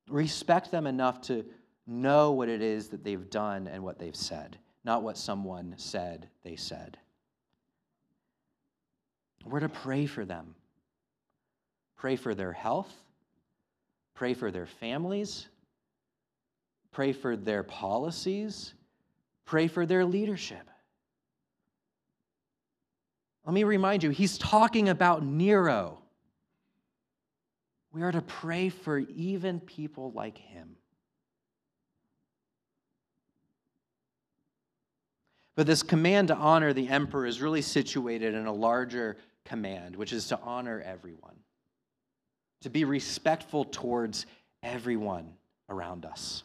Respect 0.07 0.71
them 0.71 0.87
enough 0.87 1.21
to 1.21 1.45
know 1.85 2.31
what 2.31 2.49
it 2.49 2.61
is 2.61 2.89
that 2.89 3.03
they've 3.03 3.29
done 3.29 3.67
and 3.67 3.83
what 3.83 3.99
they've 3.99 4.15
said, 4.15 4.57
not 4.83 5.03
what 5.03 5.17
someone 5.17 5.73
said 5.77 6.29
they 6.43 6.55
said. 6.55 6.97
We're 9.45 9.61
to 9.61 9.69
pray 9.69 10.05
for 10.05 10.25
them. 10.25 10.55
Pray 11.95 12.15
for 12.15 12.35
their 12.35 12.53
health. 12.53 12.93
Pray 14.13 14.33
for 14.33 14.51
their 14.51 14.65
families. 14.65 15.47
Pray 16.91 17.13
for 17.13 17.35
their 17.35 17.63
policies. 17.63 18.73
Pray 19.49 19.67
for 19.67 19.87
their 19.87 20.05
leadership. 20.05 20.69
Let 23.47 23.53
me 23.55 23.63
remind 23.63 24.03
you, 24.03 24.11
he's 24.11 24.37
talking 24.37 24.89
about 24.89 25.23
Nero. 25.23 26.03
We 27.91 28.03
are 28.03 28.11
to 28.11 28.21
pray 28.21 28.69
for 28.69 28.99
even 28.99 29.59
people 29.59 30.11
like 30.11 30.37
him. 30.37 30.75
But 35.55 35.65
this 35.65 35.81
command 35.81 36.27
to 36.27 36.35
honor 36.35 36.71
the 36.71 36.87
emperor 36.87 37.25
is 37.25 37.41
really 37.41 37.63
situated 37.63 38.35
in 38.35 38.45
a 38.45 38.53
larger 38.53 39.17
command, 39.45 39.95
which 39.95 40.13
is 40.13 40.27
to 40.27 40.39
honor 40.43 40.79
everyone, 40.79 41.37
to 42.61 42.69
be 42.69 42.85
respectful 42.85 43.65
towards 43.65 44.27
everyone 44.61 45.33
around 45.69 46.05
us. 46.05 46.43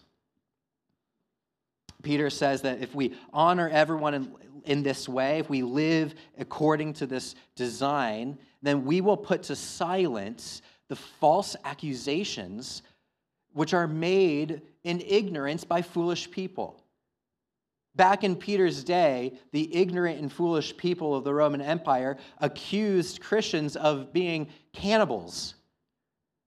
Peter 2.05 2.31
says 2.31 2.63
that 2.63 2.81
if 2.81 2.95
we 2.95 3.15
honor 3.33 3.69
everyone 3.69 4.15
in, 4.15 4.35
in 4.65 4.83
this 4.83 5.09
way, 5.09 5.39
if 5.39 5.51
we 5.51 5.63
live 5.63 6.15
according 6.39 6.93
to 6.95 7.07
this 7.07 7.35
design, 7.57 8.39
then 8.63 8.85
we 8.85 9.01
will 9.01 9.17
put 9.17 9.43
to 9.45 9.57
silence 9.57 10.63
the 10.89 10.97
false 10.97 11.57
accusations 11.65 12.83
which 13.53 13.75
are 13.75 13.87
made 13.87 14.63
in 14.85 15.01
ignorance 15.01 15.65
by 15.65 15.83
foolish 15.83 16.31
people. 16.31 16.81
Back 17.97 18.25
in 18.25 18.35
Peter's 18.35 18.83
day, 18.83 19.39
the 19.53 19.75
ignorant 19.75 20.21
and 20.21 20.33
foolish 20.33 20.77
people 20.77 21.15
of 21.15 21.23
the 21.23 21.33
Roman 21.33 21.61
Empire 21.61 22.19
accused 22.39 23.21
Christians 23.21 23.77
of 23.77 24.13
being 24.13 24.49
cannibals 24.73 25.55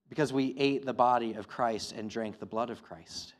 because 0.10 0.34
we 0.34 0.56
ate 0.58 0.86
the 0.86 0.94
body 0.94 1.34
of 1.34 1.48
Christ 1.48 1.94
and 1.94 2.10
drank 2.10 2.40
the 2.40 2.46
blood 2.46 2.70
of 2.70 2.84
Christ. 2.84 3.34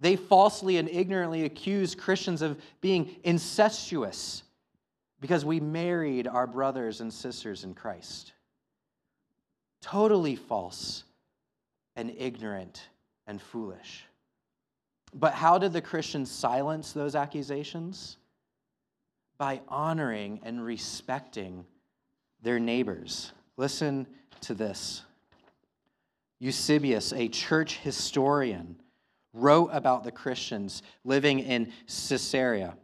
They 0.00 0.16
falsely 0.16 0.76
and 0.76 0.88
ignorantly 0.88 1.44
accused 1.44 1.98
Christians 1.98 2.42
of 2.42 2.60
being 2.80 3.16
incestuous 3.24 4.42
because 5.20 5.44
we 5.44 5.60
married 5.60 6.26
our 6.26 6.46
brothers 6.46 7.00
and 7.00 7.12
sisters 7.12 7.64
in 7.64 7.74
Christ. 7.74 8.32
Totally 9.80 10.36
false 10.36 11.04
and 11.94 12.12
ignorant 12.18 12.88
and 13.26 13.40
foolish. 13.40 14.04
But 15.14 15.32
how 15.32 15.58
did 15.58 15.72
the 15.72 15.80
Christians 15.80 16.30
silence 16.30 16.92
those 16.92 17.14
accusations? 17.14 18.18
By 19.38 19.62
honoring 19.68 20.40
and 20.42 20.62
respecting 20.64 21.64
their 22.42 22.58
neighbors. 22.58 23.32
Listen 23.56 24.06
to 24.42 24.54
this. 24.54 25.02
Eusebius, 26.38 27.14
a 27.14 27.28
church 27.28 27.78
historian, 27.78 28.76
wrote 29.36 29.70
about 29.72 30.04
the 30.04 30.12
Christians 30.12 30.82
living 31.04 31.40
in 31.40 31.72
Caesarea. 31.86 32.76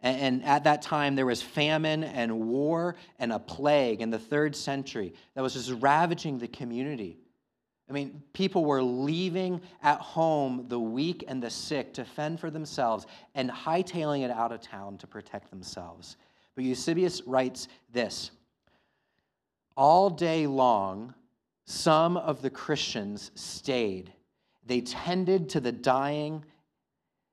And 0.00 0.44
at 0.44 0.64
that 0.64 0.82
time, 0.82 1.16
there 1.16 1.26
was 1.26 1.42
famine 1.42 2.04
and 2.04 2.48
war 2.48 2.94
and 3.18 3.32
a 3.32 3.38
plague 3.38 4.00
in 4.00 4.10
the 4.10 4.18
third 4.18 4.54
century 4.54 5.12
that 5.34 5.42
was 5.42 5.54
just 5.54 5.72
ravaging 5.82 6.38
the 6.38 6.46
community. 6.46 7.18
I 7.88 7.92
mean, 7.92 8.22
people 8.32 8.64
were 8.64 8.82
leaving 8.82 9.60
at 9.82 9.98
home 9.98 10.66
the 10.68 10.78
weak 10.78 11.24
and 11.26 11.42
the 11.42 11.50
sick 11.50 11.94
to 11.94 12.04
fend 12.04 12.38
for 12.38 12.50
themselves 12.50 13.06
and 13.34 13.50
hightailing 13.50 14.24
it 14.24 14.30
out 14.30 14.52
of 14.52 14.60
town 14.60 14.98
to 14.98 15.06
protect 15.06 15.50
themselves. 15.50 16.16
But 16.54 16.64
Eusebius 16.64 17.22
writes 17.26 17.66
this 17.92 18.30
All 19.76 20.10
day 20.10 20.46
long, 20.46 21.14
some 21.64 22.16
of 22.16 22.40
the 22.42 22.50
Christians 22.50 23.30
stayed. 23.34 24.12
They 24.68 24.82
tended 24.82 25.48
to 25.50 25.60
the 25.60 25.72
dying, 25.72 26.44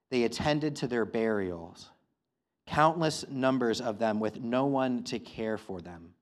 they 0.10 0.24
attended 0.24 0.78
to 0.78 0.88
their 0.88 1.04
burials, 1.04 1.90
countless 2.66 3.26
numbers 3.30 3.82
of 3.82 4.00
them 4.00 4.22
with 4.22 4.40
no 4.40 4.68
one 4.68 5.04
to 5.04 5.20
care 5.20 5.58
for 5.58 5.82
them. 5.82 6.14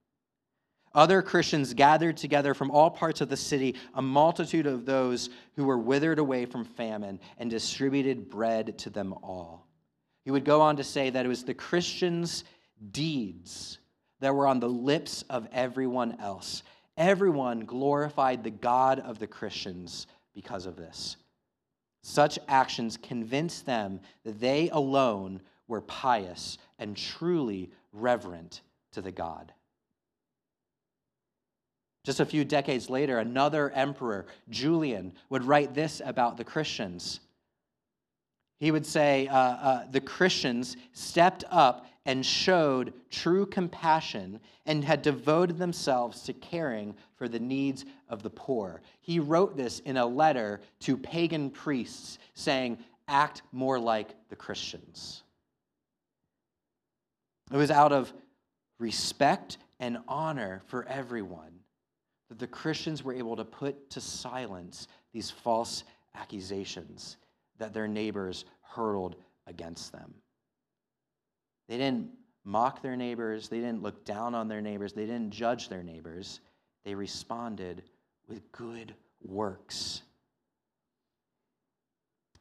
Other 0.96 1.22
Christians 1.22 1.76
gathered 1.76 2.18
together 2.18 2.56
from 2.56 2.72
all 2.72 2.90
parts 2.90 3.22
of 3.22 3.30
the 3.30 3.38
city, 3.38 3.76
a 3.94 4.02
multitude 4.02 4.66
of 4.66 4.86
those 4.86 5.30
who 5.56 5.66
were 5.66 5.78
withered 5.78 6.18
away 6.18 6.46
from 6.46 6.66
famine, 6.66 7.20
and 7.38 7.50
distributed 7.50 8.28
bread 8.28 8.80
to 8.80 8.90
them 8.90 9.14
all. 9.14 9.68
He 10.26 10.32
would 10.32 10.46
go 10.46 10.62
on 10.62 10.78
to 10.78 10.84
say 10.84 11.12
that 11.12 11.26
it 11.26 11.30
was 11.30 11.44
the 11.44 11.54
Christians' 11.54 12.44
deeds 12.92 13.78
that 14.20 14.34
were 14.34 14.48
on 14.48 14.60
the 14.60 14.70
lips 14.70 15.24
of 15.30 15.48
everyone 15.52 16.20
else. 16.20 16.64
Everyone 16.98 17.66
glorified 17.66 18.44
the 18.44 18.52
God 18.52 19.00
of 19.00 19.20
the 19.20 19.28
Christians 19.28 20.08
because 20.34 20.66
of 20.66 20.76
this. 20.76 21.18
Such 22.02 22.38
actions 22.48 22.98
convinced 22.98 23.66
them 23.66 24.02
that 24.26 24.40
they 24.40 24.70
alone 24.70 25.42
were 25.68 25.82
pious 25.82 26.58
and 26.78 26.98
truly 26.98 27.72
reverent 27.92 28.62
to 28.92 29.02
the 29.02 29.12
God. 29.12 29.54
Just 32.04 32.20
a 32.20 32.26
few 32.26 32.44
decades 32.44 32.90
later, 32.90 33.20
another 33.20 33.70
emperor, 33.72 34.26
Julian, 34.50 35.14
would 35.30 35.46
write 35.46 35.74
this 35.74 36.02
about 36.04 36.36
the 36.36 36.44
Christians. 36.44 37.22
He 38.60 38.72
would 38.72 38.86
say, 38.86 39.28
uh, 39.28 39.38
uh, 39.38 39.86
The 39.90 40.02
Christians 40.02 40.76
stepped 40.92 41.46
up 41.50 41.86
and 42.06 42.26
showed 42.26 42.94
true 43.10 43.46
compassion 43.46 44.40
and 44.66 44.84
had 44.84 45.02
devoted 45.02 45.58
themselves 45.58 46.24
to 46.24 46.34
caring 46.34 46.96
for 47.16 47.28
the 47.28 47.40
needs 47.40 47.86
of 48.10 48.24
the 48.24 48.30
poor. 48.30 48.82
He 49.02 49.20
wrote 49.20 49.56
this 49.56 49.80
in 49.80 49.98
a 49.98 50.06
letter 50.06 50.62
to 50.82 50.98
pagan 50.98 51.50
priests 51.50 52.20
saying, 52.34 52.78
Act 53.08 53.42
more 53.52 53.80
like 53.80 54.16
the 54.30 54.36
Christians. 54.36 55.24
It 57.52 57.58
was 57.58 57.72
out 57.72 57.92
of 57.92 58.12
respect 58.80 59.58
and 59.80 59.98
honor 60.08 60.62
for 60.68 60.86
everyone 60.88 61.60
that 62.30 62.40
the 62.40 62.48
Christians 62.48 63.04
were 63.04 63.14
able 63.14 63.36
to 63.36 63.46
put 63.46 63.90
to 63.92 64.02
silence 64.02 64.88
these 65.12 65.30
false 65.30 65.84
accusations 66.16 67.18
that 67.60 67.74
their 67.74 67.88
neighbors 67.88 68.46
hurled 68.62 69.16
against 69.46 69.92
them. 69.92 70.14
They 71.68 71.78
didn't 71.78 72.10
mock 72.44 72.82
their 72.82 72.96
neighbors, 72.96 73.48
they 73.48 73.60
didn't 73.60 73.82
look 73.82 74.06
down 74.06 74.36
on 74.36 74.48
their 74.48 74.62
neighbors, 74.62 74.94
they 74.94 75.06
didn't 75.06 75.32
judge 75.32 75.70
their 75.70 75.84
neighbors. 75.84 76.42
They 76.84 76.96
responded 76.96 77.84
with 78.28 78.52
good 78.52 78.94
works. 79.22 80.02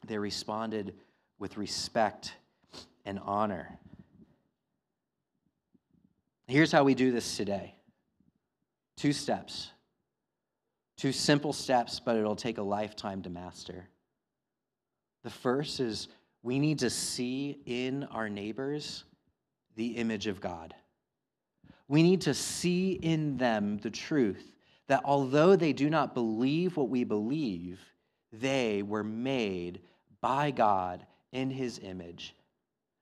They 0.06 0.18
responded 0.18 0.94
with 1.38 1.56
respect 1.56 2.34
and 3.04 3.20
honor. 3.24 3.78
Here's 6.48 6.72
how 6.72 6.84
we 6.84 6.94
do 6.94 7.12
this 7.12 7.36
today 7.36 7.74
two 8.96 9.12
steps. 9.12 9.70
Two 10.96 11.12
simple 11.12 11.52
steps, 11.52 11.98
but 11.98 12.16
it'll 12.16 12.36
take 12.36 12.58
a 12.58 12.62
lifetime 12.62 13.22
to 13.22 13.30
master. 13.30 13.88
The 15.24 15.30
first 15.30 15.80
is 15.80 16.08
we 16.42 16.58
need 16.58 16.80
to 16.80 16.90
see 16.90 17.58
in 17.66 18.04
our 18.04 18.28
neighbors 18.28 19.04
the 19.76 19.96
image 19.96 20.26
of 20.26 20.40
God. 20.40 20.74
We 21.88 22.02
need 22.02 22.22
to 22.22 22.34
see 22.34 22.92
in 22.92 23.36
them 23.36 23.78
the 23.78 23.90
truth 23.90 24.52
that 24.88 25.02
although 25.04 25.56
they 25.56 25.72
do 25.72 25.88
not 25.90 26.14
believe 26.14 26.76
what 26.76 26.88
we 26.88 27.04
believe, 27.04 27.80
they 28.32 28.82
were 28.82 29.04
made 29.04 29.80
by 30.20 30.50
God 30.50 31.06
in 31.32 31.50
his 31.50 31.78
image. 31.78 32.34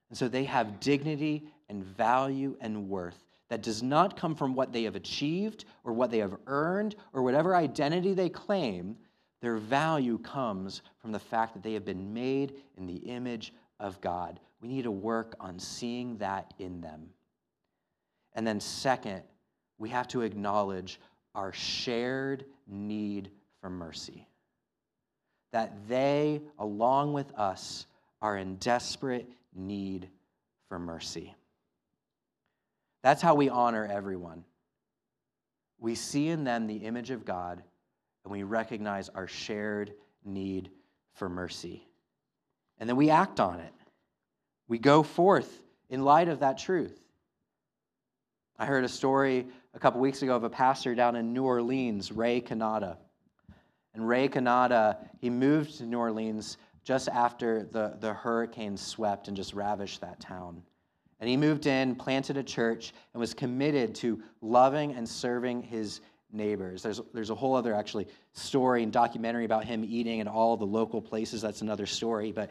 And 0.09 0.19
so 0.19 0.29
they 0.29 0.45
have 0.45 0.81
dignity 0.81 1.45
and 1.69 1.85
value 1.85 2.57
and 2.61 2.89
worth 2.89 3.25
that 3.49 3.63
does 3.63 3.83
not 3.83 4.17
come 4.17 4.35
from 4.35 4.55
what 4.55 4.73
they 4.73 4.85
have 4.85 4.97
achieved 4.97 5.65
or 5.85 5.93
what 5.93 6.11
they 6.11 6.19
have 6.19 6.37
earned 6.47 6.97
or 7.13 7.23
whatever 7.23 7.55
identity 7.55 8.15
they 8.15 8.29
claim. 8.29 8.97
Their 9.41 9.57
value 9.57 10.19
comes 10.19 10.83
from 10.99 11.13
the 11.13 11.19
fact 11.19 11.55
that 11.55 11.63
they 11.63 11.75
have 11.75 11.85
been 11.85 12.13
made 12.13 12.55
in 12.77 12.87
the 12.87 12.97
image 12.97 13.53
of 13.79 14.01
God. 14.01 14.41
We 14.61 14.69
need 14.69 14.83
to 14.83 14.91
work 14.91 15.35
on 15.41 15.59
seeing 15.59 16.19
that 16.19 16.53
in 16.59 16.81
them. 16.81 17.11
And 18.35 18.47
then, 18.47 18.61
second, 18.61 19.23
we 19.79 19.89
have 19.89 20.09
to 20.09 20.23
acknowledge 20.23 21.01
our 21.35 21.53
shared 21.53 22.45
need 22.67 23.31
for 23.61 23.71
mercy. 23.71 24.27
That 25.53 25.89
they, 25.89 26.43
along 26.59 27.13
with 27.13 27.33
us, 27.35 27.87
are 28.23 28.37
in 28.37 28.57
desperate 28.57 29.29
need 29.55 30.09
for 30.69 30.79
mercy. 30.79 31.35
That's 33.03 33.23
how 33.23 33.35
we 33.35 33.49
honor 33.49 33.89
everyone. 33.91 34.45
We 35.79 35.95
see 35.95 36.29
in 36.29 36.45
them 36.45 36.67
the 36.67 36.77
image 36.77 37.11
of 37.11 37.25
God, 37.25 37.63
and 38.25 38.33
we 38.33 38.43
recognize 38.43 39.09
our 39.09 39.27
shared 39.27 39.95
need 40.25 40.71
for 41.15 41.29
mercy. 41.29 41.89
And 42.79 42.89
then 42.89 42.97
we 42.97 43.11
act 43.11 43.41
on 43.41 43.61
it. 43.61 43.73
We 44.71 44.79
go 44.79 45.03
forth 45.03 45.65
in 45.89 46.05
light 46.05 46.29
of 46.29 46.39
that 46.41 46.57
truth. 46.57 46.97
I 48.57 48.67
heard 48.67 48.85
a 48.85 48.89
story 48.89 49.49
a 49.75 49.81
couple 49.81 50.01
weeks 50.01 50.23
ago 50.23 50.37
of 50.37 50.45
a 50.45 50.49
pastor 50.49 50.95
down 50.95 51.17
in 51.17 51.33
New 51.33 51.43
Orleans, 51.43 52.13
Ray 52.13 52.41
Cannata. 52.41 52.97
And 53.95 54.07
Ray 54.07 54.29
Cannata, 54.29 54.99
he 55.19 55.29
moved 55.29 55.79
to 55.79 55.87
New 55.87 55.99
Orleans 55.99 56.57
just 56.85 57.09
after 57.09 57.65
the, 57.65 57.97
the 57.99 58.15
hurricane 58.15 58.77
swept 58.77 59.27
and 59.27 59.37
just 59.37 59.55
ravished 59.55 60.03
that 60.03 60.21
town. 60.21 60.63
And 61.19 61.29
he 61.29 61.37
moved 61.37 61.67
in, 61.67 61.97
planted 61.97 62.37
a 62.37 62.45
church, 62.45 62.95
and 63.13 63.21
was 63.21 63.35
committed 63.35 63.97
to 63.97 64.23
loving 64.41 64.93
and 64.93 65.09
serving 65.09 65.63
his 65.63 66.01
neighbors. 66.31 66.85
There's, 66.85 67.01
there's 67.13 67.31
a 67.31 67.35
whole 67.35 67.57
other 67.57 67.75
actually 67.75 68.07
story 68.35 68.85
and 68.85 68.93
documentary 68.93 69.47
about 69.47 69.65
him 69.65 69.85
eating 69.85 70.21
in 70.21 70.29
all 70.29 70.57
the 70.57 70.65
local 70.65 71.03
places. 71.03 71.43
That's 71.43 71.61
another 71.61 71.87
story. 71.87 72.31
But 72.31 72.51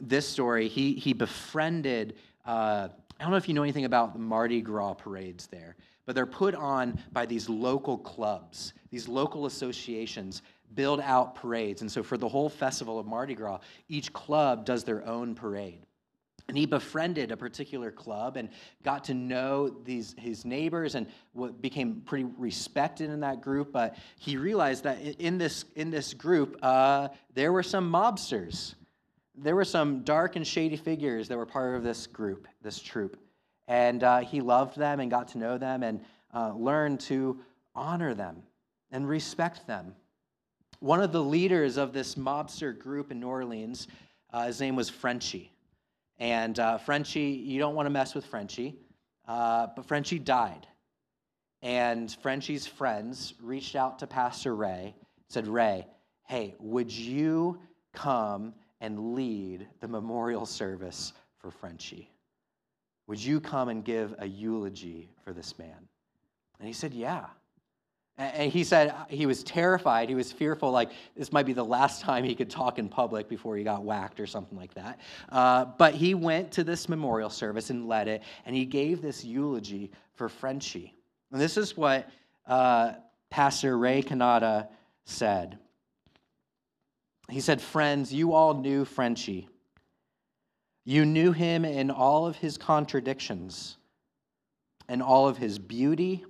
this 0.00 0.26
story, 0.26 0.68
he, 0.68 0.94
he 0.94 1.12
befriended, 1.12 2.16
uh, 2.46 2.88
I 3.18 3.22
don't 3.22 3.30
know 3.30 3.36
if 3.36 3.48
you 3.48 3.54
know 3.54 3.62
anything 3.62 3.84
about 3.84 4.12
the 4.12 4.18
Mardi 4.18 4.60
Gras 4.60 4.94
parades 4.94 5.46
there, 5.46 5.76
but 6.06 6.14
they're 6.14 6.26
put 6.26 6.54
on 6.54 6.98
by 7.12 7.26
these 7.26 7.48
local 7.48 7.98
clubs, 7.98 8.72
these 8.90 9.08
local 9.08 9.46
associations 9.46 10.42
build 10.74 11.00
out 11.00 11.34
parades. 11.34 11.82
And 11.82 11.90
so 11.90 12.02
for 12.02 12.16
the 12.16 12.28
whole 12.28 12.48
festival 12.48 12.98
of 12.98 13.06
Mardi 13.06 13.34
Gras, 13.34 13.58
each 13.88 14.12
club 14.12 14.64
does 14.64 14.84
their 14.84 15.06
own 15.06 15.34
parade. 15.34 15.82
And 16.48 16.58
he 16.58 16.66
befriended 16.66 17.30
a 17.30 17.36
particular 17.36 17.92
club 17.92 18.36
and 18.36 18.48
got 18.82 19.04
to 19.04 19.14
know 19.14 19.68
these, 19.68 20.16
his 20.18 20.44
neighbors 20.44 20.96
and 20.96 21.06
became 21.60 22.02
pretty 22.04 22.24
respected 22.38 23.08
in 23.08 23.20
that 23.20 23.40
group. 23.40 23.72
But 23.72 23.96
he 24.18 24.36
realized 24.36 24.82
that 24.82 25.00
in 25.20 25.38
this, 25.38 25.64
in 25.76 25.92
this 25.92 26.12
group, 26.12 26.58
uh, 26.60 27.08
there 27.34 27.52
were 27.52 27.62
some 27.62 27.90
mobsters. 27.90 28.74
There 29.42 29.56
were 29.56 29.64
some 29.64 30.02
dark 30.02 30.36
and 30.36 30.46
shady 30.46 30.76
figures 30.76 31.26
that 31.28 31.38
were 31.38 31.46
part 31.46 31.74
of 31.74 31.82
this 31.82 32.06
group, 32.06 32.46
this 32.60 32.78
troop. 32.78 33.18
And 33.68 34.04
uh, 34.04 34.18
he 34.18 34.42
loved 34.42 34.76
them 34.76 35.00
and 35.00 35.10
got 35.10 35.28
to 35.28 35.38
know 35.38 35.56
them 35.56 35.82
and 35.82 36.02
uh, 36.34 36.52
learned 36.52 37.00
to 37.00 37.40
honor 37.74 38.12
them 38.12 38.42
and 38.90 39.08
respect 39.08 39.66
them. 39.66 39.94
One 40.80 41.00
of 41.02 41.12
the 41.12 41.22
leaders 41.22 41.78
of 41.78 41.94
this 41.94 42.16
mobster 42.16 42.78
group 42.78 43.10
in 43.10 43.20
New 43.20 43.28
Orleans, 43.28 43.88
uh, 44.30 44.46
his 44.46 44.60
name 44.60 44.76
was 44.76 44.90
Frenchie. 44.90 45.50
And 46.18 46.58
uh, 46.58 46.76
Frenchie, 46.76 47.30
you 47.30 47.58
don't 47.58 47.74
want 47.74 47.86
to 47.86 47.90
mess 47.90 48.14
with 48.14 48.26
Frenchie, 48.26 48.76
uh, 49.26 49.68
but 49.74 49.86
Frenchie 49.86 50.18
died. 50.18 50.66
And 51.62 52.14
Frenchie's 52.22 52.66
friends 52.66 53.32
reached 53.42 53.74
out 53.74 54.00
to 54.00 54.06
Pastor 54.06 54.54
Ray, 54.54 54.94
said, 55.28 55.46
Ray, 55.46 55.86
hey, 56.24 56.56
would 56.58 56.92
you 56.92 57.58
come 57.94 58.52
and 58.80 59.14
lead 59.14 59.66
the 59.80 59.88
memorial 59.88 60.46
service 60.46 61.12
for 61.38 61.50
Frenchie? 61.50 62.10
Would 63.06 63.22
you 63.22 63.40
come 63.40 63.68
and 63.68 63.84
give 63.84 64.14
a 64.18 64.26
eulogy 64.26 65.10
for 65.24 65.32
this 65.32 65.58
man? 65.58 65.88
And 66.58 66.66
he 66.66 66.72
said, 66.72 66.94
Yeah. 66.94 67.26
And 68.18 68.52
he 68.52 68.64
said 68.64 68.94
he 69.08 69.24
was 69.24 69.42
terrified. 69.42 70.10
He 70.10 70.14
was 70.14 70.30
fearful, 70.30 70.70
like 70.70 70.90
this 71.16 71.32
might 71.32 71.46
be 71.46 71.54
the 71.54 71.64
last 71.64 72.02
time 72.02 72.22
he 72.22 72.34
could 72.34 72.50
talk 72.50 72.78
in 72.78 72.86
public 72.86 73.30
before 73.30 73.56
he 73.56 73.64
got 73.64 73.82
whacked 73.82 74.20
or 74.20 74.26
something 74.26 74.58
like 74.58 74.74
that. 74.74 75.00
Uh, 75.30 75.64
but 75.78 75.94
he 75.94 76.14
went 76.14 76.52
to 76.52 76.62
this 76.62 76.86
memorial 76.86 77.30
service 77.30 77.70
and 77.70 77.88
led 77.88 78.08
it, 78.08 78.22
and 78.44 78.54
he 78.54 78.66
gave 78.66 79.00
this 79.00 79.24
eulogy 79.24 79.90
for 80.12 80.28
Frenchie. 80.28 80.94
And 81.32 81.40
this 81.40 81.56
is 81.56 81.78
what 81.78 82.10
uh, 82.46 82.92
Pastor 83.30 83.78
Ray 83.78 84.02
Cannata 84.02 84.68
said. 85.06 85.58
He 87.30 87.40
said, 87.40 87.60
Friends, 87.60 88.12
you 88.12 88.32
all 88.32 88.54
knew 88.54 88.84
Frenchie. 88.84 89.48
You 90.84 91.04
knew 91.04 91.32
him 91.32 91.64
in 91.64 91.90
all 91.90 92.26
of 92.26 92.36
his 92.36 92.58
contradictions, 92.58 93.76
in 94.88 95.00
all 95.00 95.28
of 95.28 95.36
his 95.36 95.58
beauty 95.58 96.24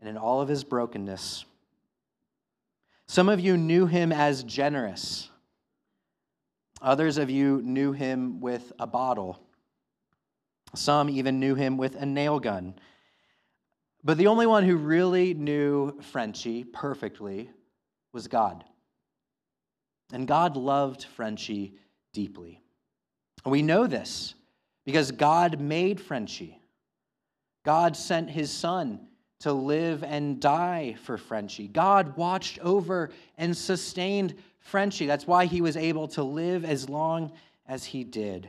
and 0.00 0.08
in 0.08 0.16
all 0.16 0.40
of 0.40 0.48
his 0.48 0.64
brokenness. 0.64 1.44
Some 3.06 3.28
of 3.28 3.40
you 3.40 3.56
knew 3.56 3.86
him 3.86 4.12
as 4.12 4.42
generous. 4.42 5.30
Others 6.80 7.18
of 7.18 7.30
you 7.30 7.62
knew 7.62 7.92
him 7.92 8.40
with 8.40 8.72
a 8.78 8.86
bottle. 8.86 9.38
Some 10.74 11.08
even 11.08 11.38
knew 11.38 11.54
him 11.54 11.76
with 11.76 11.94
a 11.94 12.06
nail 12.06 12.40
gun. 12.40 12.74
But 14.02 14.18
the 14.18 14.26
only 14.26 14.46
one 14.46 14.64
who 14.64 14.76
really 14.76 15.32
knew 15.32 16.00
Frenchie 16.00 16.64
perfectly 16.64 17.50
was 18.12 18.26
God. 18.26 18.64
And 20.12 20.28
God 20.28 20.56
loved 20.56 21.04
Frenchie 21.04 21.74
deeply. 22.12 22.60
And 23.44 23.52
we 23.52 23.62
know 23.62 23.86
this 23.86 24.34
because 24.84 25.10
God 25.10 25.60
made 25.60 26.00
Frenchie. 26.00 26.60
God 27.64 27.96
sent 27.96 28.30
his 28.30 28.50
son 28.50 29.00
to 29.40 29.52
live 29.52 30.04
and 30.04 30.40
die 30.40 30.96
for 31.02 31.18
Frenchie. 31.18 31.66
God 31.66 32.16
watched 32.16 32.58
over 32.60 33.10
and 33.38 33.56
sustained 33.56 34.34
Frenchie. 34.60 35.06
That's 35.06 35.26
why 35.26 35.46
he 35.46 35.60
was 35.60 35.76
able 35.76 36.08
to 36.08 36.22
live 36.22 36.64
as 36.64 36.88
long 36.88 37.32
as 37.66 37.84
he 37.84 38.04
did. 38.04 38.48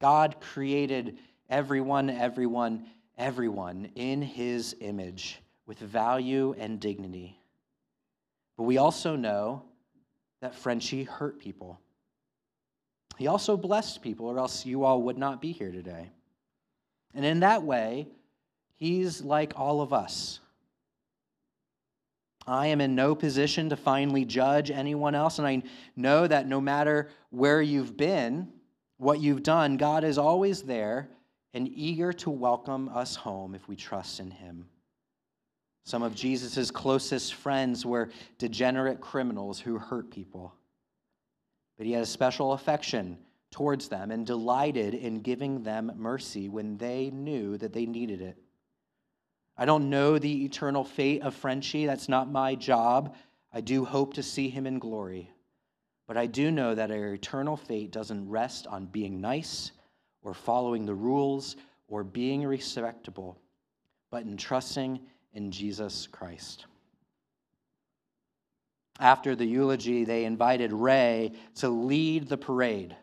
God 0.00 0.36
created 0.40 1.18
everyone, 1.48 2.10
everyone, 2.10 2.86
everyone 3.16 3.90
in 3.94 4.22
his 4.22 4.74
image 4.80 5.40
with 5.66 5.78
value 5.78 6.54
and 6.58 6.80
dignity. 6.80 7.38
But 8.56 8.64
we 8.64 8.78
also 8.78 9.16
know 9.16 9.62
that 10.44 10.54
Frenchie 10.54 11.04
hurt 11.04 11.40
people. 11.40 11.80
He 13.16 13.28
also 13.28 13.56
blessed 13.56 14.02
people, 14.02 14.26
or 14.26 14.38
else 14.38 14.66
you 14.66 14.84
all 14.84 15.00
would 15.04 15.16
not 15.16 15.40
be 15.40 15.52
here 15.52 15.72
today. 15.72 16.10
And 17.14 17.24
in 17.24 17.40
that 17.40 17.62
way, 17.62 18.08
He's 18.74 19.22
like 19.22 19.54
all 19.56 19.80
of 19.80 19.94
us. 19.94 20.40
I 22.46 22.66
am 22.66 22.82
in 22.82 22.94
no 22.94 23.14
position 23.14 23.70
to 23.70 23.76
finally 23.76 24.26
judge 24.26 24.70
anyone 24.70 25.14
else, 25.14 25.38
and 25.38 25.48
I 25.48 25.62
know 25.96 26.26
that 26.26 26.46
no 26.46 26.60
matter 26.60 27.08
where 27.30 27.62
you've 27.62 27.96
been, 27.96 28.52
what 28.98 29.20
you've 29.20 29.42
done, 29.42 29.78
God 29.78 30.04
is 30.04 30.18
always 30.18 30.60
there 30.60 31.08
and 31.54 31.70
eager 31.74 32.12
to 32.12 32.28
welcome 32.28 32.90
us 32.90 33.16
home 33.16 33.54
if 33.54 33.66
we 33.66 33.76
trust 33.76 34.20
in 34.20 34.30
Him. 34.30 34.66
Some 35.84 36.02
of 36.02 36.14
Jesus' 36.14 36.70
closest 36.70 37.34
friends 37.34 37.84
were 37.84 38.10
degenerate 38.38 39.00
criminals 39.00 39.60
who 39.60 39.78
hurt 39.78 40.10
people. 40.10 40.54
But 41.76 41.86
he 41.86 41.92
had 41.92 42.02
a 42.02 42.06
special 42.06 42.52
affection 42.54 43.18
towards 43.50 43.88
them 43.88 44.10
and 44.10 44.26
delighted 44.26 44.94
in 44.94 45.20
giving 45.20 45.62
them 45.62 45.92
mercy 45.96 46.48
when 46.48 46.78
they 46.78 47.10
knew 47.10 47.58
that 47.58 47.72
they 47.72 47.84
needed 47.84 48.22
it. 48.22 48.38
I 49.56 49.66
don't 49.66 49.90
know 49.90 50.18
the 50.18 50.44
eternal 50.44 50.84
fate 50.84 51.22
of 51.22 51.34
Frenchie. 51.34 51.86
That's 51.86 52.08
not 52.08 52.32
my 52.32 52.54
job. 52.54 53.14
I 53.52 53.60
do 53.60 53.84
hope 53.84 54.14
to 54.14 54.22
see 54.22 54.48
him 54.48 54.66
in 54.66 54.78
glory. 54.78 55.30
But 56.06 56.16
I 56.16 56.26
do 56.26 56.50
know 56.50 56.74
that 56.74 56.90
our 56.90 57.14
eternal 57.14 57.56
fate 57.56 57.90
doesn't 57.92 58.28
rest 58.28 58.66
on 58.66 58.86
being 58.86 59.20
nice 59.20 59.70
or 60.22 60.34
following 60.34 60.86
the 60.86 60.94
rules 60.94 61.56
or 61.88 62.02
being 62.02 62.44
respectable, 62.44 63.38
but 64.10 64.24
in 64.24 64.36
trusting 64.36 64.98
in 65.34 65.50
Jesus 65.50 66.06
Christ. 66.06 66.66
After 69.00 69.34
the 69.34 69.44
eulogy, 69.44 70.04
they 70.04 70.24
invited 70.24 70.72
Ray 70.72 71.32
to 71.56 71.68
lead 71.68 72.28
the 72.28 72.36
parade, 72.36 72.96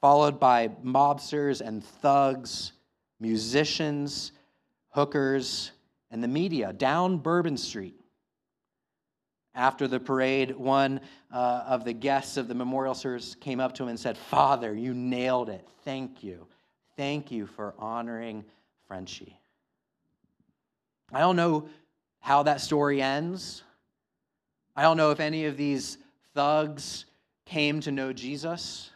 followed 0.00 0.38
by 0.38 0.68
mobsters 0.84 1.60
and 1.60 1.84
thugs, 1.84 2.72
musicians, 3.18 4.32
hookers, 4.90 5.72
and 6.10 6.22
the 6.22 6.28
media 6.28 6.72
down 6.72 7.18
Bourbon 7.18 7.56
Street. 7.56 7.96
After 9.54 9.88
the 9.88 9.98
parade, 9.98 10.56
one 10.56 11.00
uh, 11.32 11.64
of 11.66 11.84
the 11.84 11.92
guests 11.92 12.36
of 12.36 12.46
the 12.46 12.54
memorial 12.54 12.94
service 12.94 13.34
came 13.34 13.58
up 13.58 13.74
to 13.74 13.82
him 13.82 13.88
and 13.88 13.98
said, 13.98 14.16
Father, 14.16 14.72
you 14.72 14.94
nailed 14.94 15.48
it. 15.48 15.66
Thank 15.84 16.22
you. 16.22 16.46
Thank 16.96 17.32
you 17.32 17.46
for 17.46 17.74
honoring 17.76 18.44
Frenchie. 18.86 19.39
I 21.12 21.20
don't 21.20 21.36
know 21.36 21.68
how 22.20 22.44
that 22.44 22.60
story 22.60 23.02
ends. 23.02 23.62
I 24.76 24.82
don't 24.82 24.96
know 24.96 25.10
if 25.10 25.20
any 25.20 25.46
of 25.46 25.56
these 25.56 25.98
thugs 26.34 27.06
came 27.46 27.80
to 27.80 27.90
know 27.90 28.12
Jesus. 28.12 28.90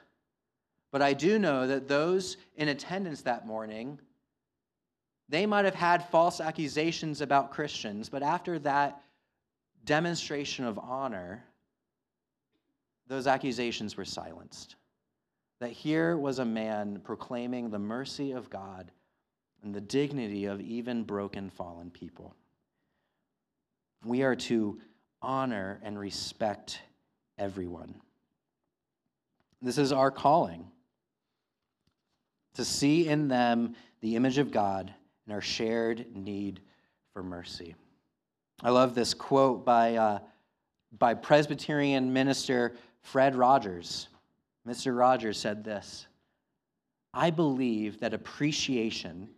But 0.92 1.02
I 1.02 1.12
do 1.12 1.38
know 1.38 1.66
that 1.66 1.88
those 1.88 2.36
in 2.56 2.68
attendance 2.68 3.22
that 3.22 3.46
morning, 3.46 3.98
they 5.28 5.44
might 5.44 5.64
have 5.64 5.74
had 5.74 6.08
false 6.08 6.40
accusations 6.40 7.20
about 7.20 7.50
Christians, 7.50 8.08
but 8.08 8.22
after 8.22 8.60
that 8.60 9.02
demonstration 9.84 10.64
of 10.64 10.78
honor, 10.78 11.42
those 13.08 13.26
accusations 13.26 13.96
were 13.96 14.04
silenced. 14.04 14.76
That 15.60 15.72
here 15.72 16.16
was 16.16 16.38
a 16.38 16.44
man 16.44 17.00
proclaiming 17.02 17.70
the 17.70 17.78
mercy 17.78 18.32
of 18.32 18.48
God 18.48 18.92
and 19.64 19.74
the 19.74 19.80
dignity 19.80 20.44
of 20.44 20.60
even 20.60 21.02
broken, 21.02 21.48
fallen 21.48 21.90
people. 21.90 22.36
We 24.04 24.22
are 24.22 24.36
to 24.36 24.78
honor 25.22 25.80
and 25.82 25.98
respect 25.98 26.80
everyone. 27.38 27.94
This 29.62 29.78
is 29.78 29.90
our 29.90 30.10
calling 30.10 30.66
to 32.54 32.64
see 32.64 33.08
in 33.08 33.28
them 33.28 33.74
the 34.02 34.16
image 34.16 34.36
of 34.36 34.52
God 34.52 34.92
and 35.24 35.34
our 35.34 35.40
shared 35.40 36.14
need 36.14 36.60
for 37.14 37.22
mercy. 37.22 37.74
I 38.62 38.70
love 38.70 38.94
this 38.94 39.14
quote 39.14 39.64
by, 39.64 39.96
uh, 39.96 40.18
by 40.98 41.14
Presbyterian 41.14 42.12
minister 42.12 42.76
Fred 43.00 43.34
Rogers. 43.34 44.08
Mr. 44.68 44.96
Rogers 44.96 45.38
said 45.38 45.64
this 45.64 46.06
I 47.14 47.30
believe 47.30 48.00
that 48.00 48.12
appreciation 48.12 49.30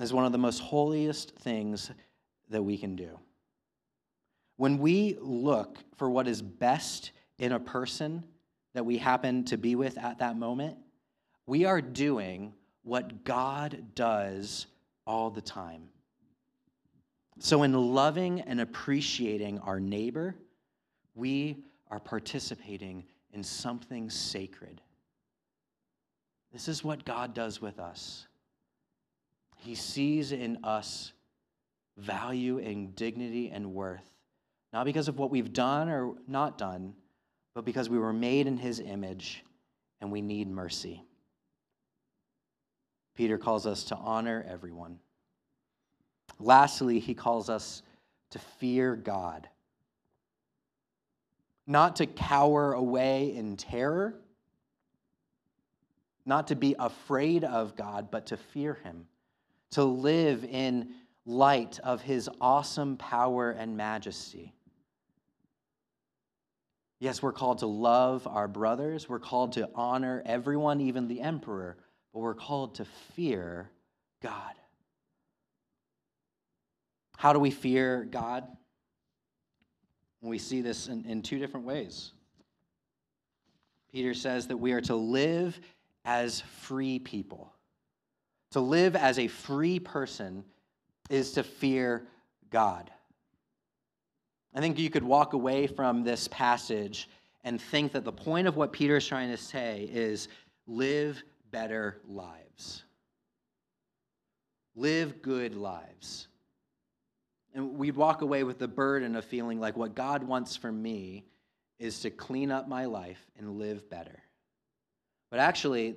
is 0.00 0.12
one 0.12 0.24
of 0.24 0.32
the 0.32 0.38
most 0.38 0.60
holiest 0.60 1.36
things 1.36 1.90
that 2.50 2.62
we 2.62 2.76
can 2.76 2.96
do. 2.96 3.18
When 4.56 4.78
we 4.78 5.16
look 5.20 5.78
for 5.96 6.08
what 6.08 6.28
is 6.28 6.40
best 6.42 7.12
in 7.38 7.52
a 7.52 7.60
person 7.60 8.24
that 8.74 8.84
we 8.84 8.98
happen 8.98 9.44
to 9.44 9.56
be 9.56 9.74
with 9.74 9.98
at 9.98 10.18
that 10.18 10.36
moment, 10.36 10.76
we 11.46 11.64
are 11.64 11.80
doing 11.80 12.52
what 12.82 13.24
God 13.24 13.94
does 13.94 14.66
all 15.06 15.30
the 15.30 15.40
time. 15.40 15.88
So, 17.38 17.64
in 17.64 17.72
loving 17.72 18.40
and 18.40 18.60
appreciating 18.60 19.58
our 19.58 19.78
neighbor, 19.78 20.34
we 21.14 21.64
are 21.90 22.00
participating 22.00 23.04
in 23.32 23.42
something 23.42 24.08
sacred. 24.08 24.80
This 26.52 26.68
is 26.68 26.82
what 26.82 27.04
God 27.04 27.34
does 27.34 27.60
with 27.60 27.78
us. 27.78 28.25
He 29.56 29.74
sees 29.74 30.32
in 30.32 30.58
us 30.64 31.12
value 31.96 32.58
and 32.58 32.94
dignity 32.94 33.50
and 33.50 33.74
worth, 33.74 34.08
not 34.72 34.84
because 34.84 35.08
of 35.08 35.18
what 35.18 35.30
we've 35.30 35.52
done 35.52 35.88
or 35.88 36.14
not 36.28 36.58
done, 36.58 36.94
but 37.54 37.64
because 37.64 37.88
we 37.88 37.98
were 37.98 38.12
made 38.12 38.46
in 38.46 38.58
His 38.58 38.80
image 38.80 39.44
and 40.00 40.12
we 40.12 40.20
need 40.20 40.48
mercy. 40.48 41.02
Peter 43.16 43.38
calls 43.38 43.66
us 43.66 43.84
to 43.84 43.96
honor 43.96 44.44
everyone. 44.48 44.98
Lastly, 46.38 46.98
he 46.98 47.14
calls 47.14 47.48
us 47.48 47.82
to 48.30 48.38
fear 48.38 48.94
God. 48.94 49.48
Not 51.66 51.96
to 51.96 52.06
cower 52.06 52.74
away 52.74 53.34
in 53.34 53.56
terror, 53.56 54.14
not 56.24 56.48
to 56.48 56.56
be 56.56 56.76
afraid 56.78 57.42
of 57.42 57.74
God, 57.74 58.10
but 58.10 58.26
to 58.26 58.36
fear 58.36 58.74
him, 58.84 59.06
to 59.72 59.84
live 59.84 60.44
in 60.44 60.90
light 61.24 61.80
of 61.82 62.02
his 62.02 62.28
awesome 62.40 62.96
power 62.96 63.50
and 63.50 63.76
majesty. 63.76 64.54
Yes, 66.98 67.22
we're 67.22 67.32
called 67.32 67.58
to 67.58 67.66
love 67.66 68.26
our 68.26 68.48
brothers. 68.48 69.08
We're 69.08 69.18
called 69.18 69.52
to 69.52 69.68
honor 69.74 70.22
everyone, 70.24 70.80
even 70.80 71.08
the 71.08 71.20
emperor 71.20 71.76
but 72.16 72.22
we're 72.22 72.34
called 72.34 72.76
to 72.76 72.86
fear 73.14 73.70
God. 74.22 74.54
How 77.18 77.34
do 77.34 77.38
we 77.38 77.50
fear 77.50 78.08
God? 78.10 78.44
We 80.22 80.38
see 80.38 80.62
this 80.62 80.88
in, 80.88 81.04
in 81.04 81.20
two 81.20 81.38
different 81.38 81.66
ways. 81.66 82.12
Peter 83.92 84.14
says 84.14 84.46
that 84.46 84.56
we 84.56 84.72
are 84.72 84.80
to 84.80 84.96
live 84.96 85.60
as 86.06 86.40
free 86.62 86.98
people. 86.98 87.52
To 88.52 88.60
live 88.60 88.96
as 88.96 89.18
a 89.18 89.28
free 89.28 89.78
person 89.78 90.44
is 91.10 91.32
to 91.32 91.42
fear 91.42 92.06
God. 92.50 92.90
I 94.54 94.60
think 94.60 94.78
you 94.78 94.88
could 94.88 95.04
walk 95.04 95.34
away 95.34 95.66
from 95.66 96.02
this 96.02 96.28
passage 96.28 97.08
and 97.44 97.60
think 97.60 97.92
that 97.92 98.04
the 98.04 98.12
point 98.12 98.48
of 98.48 98.56
what 98.56 98.72
Peter 98.72 98.96
is 98.96 99.06
trying 99.06 99.30
to 99.30 99.36
say 99.36 99.88
is 99.92 100.28
live 100.66 101.22
better 101.50 102.00
lives. 102.08 102.82
Live 104.74 105.22
good 105.22 105.54
lives. 105.54 106.28
And 107.54 107.78
we'd 107.78 107.96
walk 107.96 108.22
away 108.22 108.44
with 108.44 108.58
the 108.58 108.68
burden 108.68 109.16
of 109.16 109.24
feeling 109.24 109.60
like 109.60 109.76
what 109.76 109.94
God 109.94 110.22
wants 110.22 110.56
for 110.56 110.72
me 110.72 111.24
is 111.78 112.00
to 112.00 112.10
clean 112.10 112.50
up 112.50 112.68
my 112.68 112.86
life 112.86 113.24
and 113.38 113.58
live 113.58 113.88
better. 113.88 114.22
But 115.30 115.40
actually, 115.40 115.96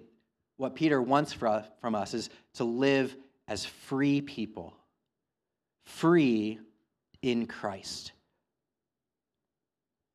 what 0.59 0.75
Peter 0.75 1.01
wants 1.01 1.31
from 1.31 1.95
us 1.95 2.13
is 2.13 2.29
to 2.55 2.65
live 2.65 3.15
as 3.47 3.63
free 3.63 4.19
people, 4.19 4.75
free 5.85 6.59
in 7.21 7.45
Christ. 7.45 8.11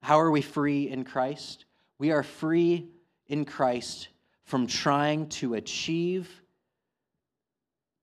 How 0.02 0.20
are 0.20 0.30
we 0.30 0.42
free 0.42 0.90
in 0.90 1.04
Christ? 1.04 1.64
We 1.98 2.12
are 2.12 2.22
free 2.22 2.88
in 3.26 3.46
Christ 3.46 4.09
from 4.42 4.66
trying 4.66 5.30
to 5.30 5.54
achieve, 5.54 6.28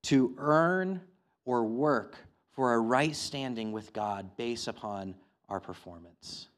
to 0.04 0.34
earn, 0.36 1.00
or 1.44 1.62
work 1.62 2.16
for 2.56 2.74
a 2.74 2.78
right 2.80 3.14
standing 3.14 3.70
with 3.70 3.92
God 3.92 4.36
based 4.36 4.66
upon 4.66 5.14
our 5.48 5.60
performance. 5.60 6.48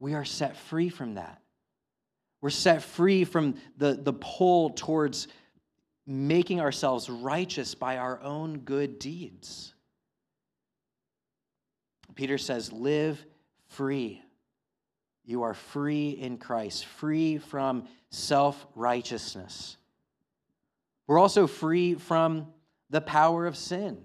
We 0.00 0.14
are 0.14 0.24
set 0.24 0.56
free 0.56 0.88
from 0.88 1.14
that. 1.14 1.40
We're 2.46 2.50
set 2.50 2.84
free 2.84 3.24
from 3.24 3.56
the, 3.76 3.94
the 3.94 4.12
pull 4.12 4.70
towards 4.70 5.26
making 6.06 6.60
ourselves 6.60 7.10
righteous 7.10 7.74
by 7.74 7.96
our 7.96 8.22
own 8.22 8.58
good 8.58 9.00
deeds. 9.00 9.74
Peter 12.14 12.38
says, 12.38 12.72
Live 12.72 13.26
free. 13.66 14.22
You 15.24 15.42
are 15.42 15.54
free 15.54 16.10
in 16.10 16.38
Christ, 16.38 16.86
free 16.86 17.38
from 17.38 17.88
self 18.10 18.64
righteousness. 18.76 19.76
We're 21.08 21.18
also 21.18 21.48
free 21.48 21.96
from 21.96 22.46
the 22.90 23.00
power 23.00 23.48
of 23.48 23.56
sin. 23.56 23.98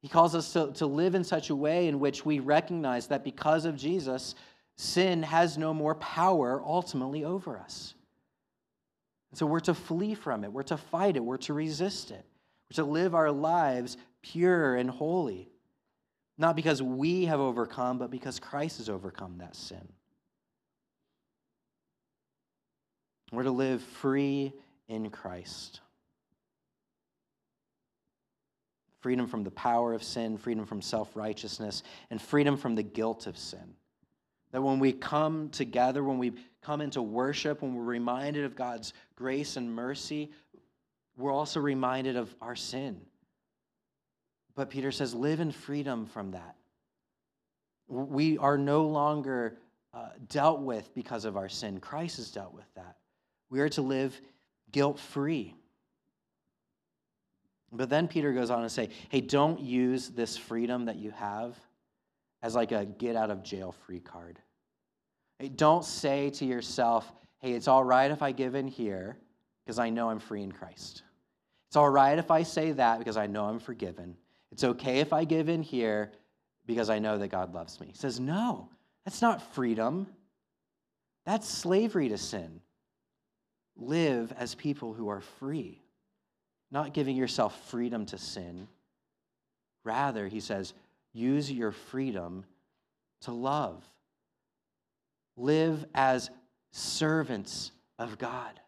He 0.00 0.08
calls 0.08 0.34
us 0.34 0.54
to, 0.54 0.72
to 0.76 0.86
live 0.86 1.14
in 1.14 1.22
such 1.22 1.50
a 1.50 1.54
way 1.54 1.86
in 1.86 2.00
which 2.00 2.24
we 2.24 2.38
recognize 2.38 3.08
that 3.08 3.24
because 3.24 3.66
of 3.66 3.76
Jesus, 3.76 4.34
sin 4.76 5.22
has 5.22 5.58
no 5.58 5.72
more 5.74 5.94
power 5.94 6.62
ultimately 6.64 7.24
over 7.24 7.58
us. 7.58 7.94
And 9.30 9.38
so 9.38 9.46
we're 9.46 9.60
to 9.60 9.74
flee 9.74 10.14
from 10.14 10.44
it, 10.44 10.52
we're 10.52 10.62
to 10.64 10.76
fight 10.76 11.16
it, 11.16 11.24
we're 11.24 11.38
to 11.38 11.54
resist 11.54 12.10
it, 12.10 12.24
we're 12.70 12.84
to 12.84 12.90
live 12.90 13.14
our 13.14 13.30
lives 13.30 13.96
pure 14.22 14.76
and 14.76 14.90
holy. 14.90 15.48
Not 16.38 16.56
because 16.56 16.82
we 16.82 17.26
have 17.26 17.40
overcome, 17.40 17.98
but 17.98 18.10
because 18.10 18.38
Christ 18.40 18.78
has 18.78 18.88
overcome 18.88 19.38
that 19.38 19.54
sin. 19.54 19.86
We're 23.30 23.44
to 23.44 23.50
live 23.50 23.82
free 23.82 24.52
in 24.88 25.10
Christ. 25.10 25.80
Freedom 29.00 29.26
from 29.26 29.42
the 29.42 29.50
power 29.50 29.94
of 29.94 30.02
sin, 30.02 30.36
freedom 30.36 30.66
from 30.66 30.82
self 30.82 31.16
righteousness, 31.16 31.82
and 32.10 32.20
freedom 32.20 32.56
from 32.56 32.74
the 32.74 32.82
guilt 32.82 33.26
of 33.26 33.36
sin. 33.36 33.74
That 34.52 34.62
when 34.62 34.78
we 34.78 34.92
come 34.92 35.48
together, 35.48 36.04
when 36.04 36.18
we 36.18 36.32
come 36.62 36.80
into 36.80 37.02
worship, 37.02 37.62
when 37.62 37.74
we're 37.74 37.84
reminded 37.84 38.44
of 38.44 38.54
God's 38.54 38.92
grace 39.16 39.56
and 39.56 39.74
mercy, 39.74 40.30
we're 41.16 41.32
also 41.32 41.60
reminded 41.60 42.16
of 42.16 42.34
our 42.40 42.54
sin. 42.54 43.00
But 44.54 44.70
Peter 44.70 44.92
says, 44.92 45.14
live 45.14 45.40
in 45.40 45.50
freedom 45.50 46.06
from 46.06 46.32
that. 46.32 46.56
We 47.88 48.38
are 48.38 48.58
no 48.58 48.86
longer 48.86 49.56
uh, 49.94 50.10
dealt 50.28 50.60
with 50.60 50.94
because 50.94 51.24
of 51.24 51.36
our 51.36 51.48
sin. 51.48 51.80
Christ 51.80 52.18
has 52.18 52.30
dealt 52.30 52.54
with 52.54 52.72
that. 52.74 52.96
We 53.50 53.60
are 53.60 53.68
to 53.70 53.82
live 53.82 54.18
guilt 54.70 54.98
free. 54.98 55.54
But 57.72 57.88
then 57.88 58.06
Peter 58.08 58.32
goes 58.32 58.50
on 58.50 58.62
to 58.62 58.68
say, 58.68 58.90
hey, 59.08 59.22
don't 59.22 59.60
use 59.60 60.10
this 60.10 60.36
freedom 60.36 60.84
that 60.86 60.96
you 60.96 61.10
have 61.10 61.56
as 62.42 62.54
like 62.54 62.72
a 62.72 62.84
get 62.84 63.16
out 63.16 63.30
of 63.30 63.42
jail 63.42 63.72
free 63.86 64.00
card. 64.00 64.38
Don't 65.56 65.84
say 65.84 66.30
to 66.30 66.44
yourself, 66.44 67.10
hey, 67.38 67.52
it's 67.52 67.68
all 67.68 67.84
right 67.84 68.10
if 68.10 68.22
I 68.22 68.32
give 68.32 68.54
in 68.54 68.68
here 68.68 69.16
because 69.64 69.78
I 69.78 69.90
know 69.90 70.10
I'm 70.10 70.20
free 70.20 70.42
in 70.42 70.52
Christ. 70.52 71.02
It's 71.68 71.76
all 71.76 71.88
right 71.88 72.18
if 72.18 72.30
I 72.30 72.42
say 72.42 72.72
that 72.72 72.98
because 72.98 73.16
I 73.16 73.26
know 73.26 73.46
I'm 73.46 73.58
forgiven. 73.58 74.16
It's 74.50 74.64
okay 74.64 75.00
if 75.00 75.12
I 75.12 75.24
give 75.24 75.48
in 75.48 75.62
here 75.62 76.12
because 76.66 76.90
I 76.90 76.98
know 76.98 77.18
that 77.18 77.28
God 77.28 77.54
loves 77.54 77.80
me. 77.80 77.88
He 77.88 77.96
says, 77.96 78.20
no, 78.20 78.68
that's 79.04 79.22
not 79.22 79.54
freedom. 79.54 80.06
That's 81.24 81.48
slavery 81.48 82.08
to 82.10 82.18
sin. 82.18 82.60
live 83.76 84.32
as 84.36 84.54
people 84.54 84.92
who 84.92 85.08
are 85.08 85.20
free, 85.20 85.80
not 86.70 86.94
giving 86.94 87.16
yourself 87.16 87.68
freedom 87.68 88.06
to 88.06 88.18
sin. 88.18 88.68
Rather, 89.84 90.28
he 90.28 90.40
says, 90.40 90.74
use 91.12 91.50
your 91.50 91.72
freedom 91.72 92.44
to 93.22 93.32
love. 93.32 93.84
Live 95.36 95.84
as 95.94 96.30
servants 96.70 97.72
of 97.98 98.18
God. 98.18 98.60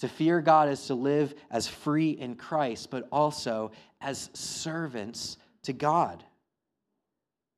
To 0.00 0.08
fear 0.08 0.40
God 0.40 0.68
is 0.68 0.86
to 0.86 0.94
live 0.94 1.34
as 1.50 1.68
free 1.68 2.10
in 2.10 2.34
Christ, 2.34 2.90
but 2.90 3.06
also 3.12 3.70
as 4.00 4.30
servants 4.32 5.36
to 5.62 5.72
God. 5.72 6.24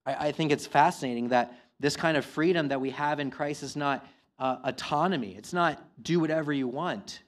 I, 0.04 0.28
I 0.28 0.32
think 0.32 0.52
it's 0.52 0.66
fascinating 0.66 1.28
that 1.28 1.58
this 1.80 1.96
kind 1.96 2.16
of 2.16 2.24
freedom 2.24 2.68
that 2.68 2.80
we 2.80 2.90
have 2.90 3.18
in 3.20 3.30
Christ 3.30 3.62
is 3.62 3.76
not 3.76 4.06
uh, 4.38 4.56
autonomy, 4.64 5.34
it's 5.36 5.52
not 5.52 5.82
do 6.02 6.20
whatever 6.20 6.52
you 6.52 6.68
want. 6.68 7.22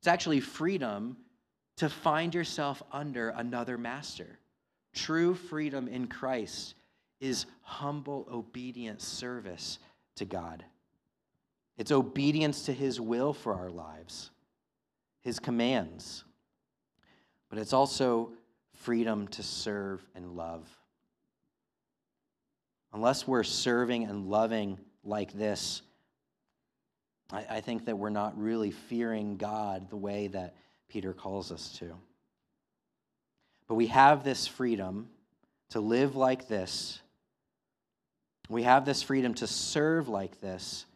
It's 0.00 0.08
actually 0.08 0.40
freedom 0.40 1.16
to 1.78 1.88
find 1.88 2.34
yourself 2.34 2.82
under 2.92 3.30
another 3.30 3.76
master. 3.76 4.38
True 4.94 5.34
freedom 5.34 5.88
in 5.88 6.06
Christ 6.06 6.74
is 7.20 7.46
humble, 7.62 8.26
obedient 8.30 9.02
service 9.02 9.78
to 10.16 10.24
God. 10.24 10.64
It's 11.76 11.90
obedience 11.90 12.66
to 12.66 12.72
his 12.72 13.00
will 13.00 13.32
for 13.32 13.54
our 13.54 13.70
lives, 13.70 14.30
his 15.22 15.40
commands. 15.40 16.24
But 17.48 17.58
it's 17.58 17.72
also 17.72 18.32
freedom 18.74 19.26
to 19.28 19.42
serve 19.42 20.06
and 20.14 20.36
love. 20.36 20.68
Unless 22.92 23.26
we're 23.26 23.42
serving 23.42 24.04
and 24.04 24.26
loving 24.26 24.78
like 25.02 25.32
this, 25.32 25.82
I, 27.32 27.44
I 27.50 27.60
think 27.60 27.86
that 27.86 27.98
we're 27.98 28.10
not 28.10 28.38
really 28.38 28.70
fearing 28.70 29.36
God 29.36 29.90
the 29.90 29.96
way 29.96 30.28
that 30.28 30.54
Peter 30.88 31.12
calls 31.12 31.50
us 31.50 31.76
to. 31.78 31.96
But 33.68 33.74
we 33.74 33.86
have 33.88 34.24
this 34.24 34.46
freedom 34.46 35.08
to 35.70 35.80
live 35.80 36.16
like 36.16 36.48
this. 36.48 37.00
We 38.48 38.62
have 38.64 38.84
this 38.84 39.02
freedom 39.02 39.34
to 39.34 39.46
serve 39.46 40.08
like 40.08 40.40
this 40.40 40.86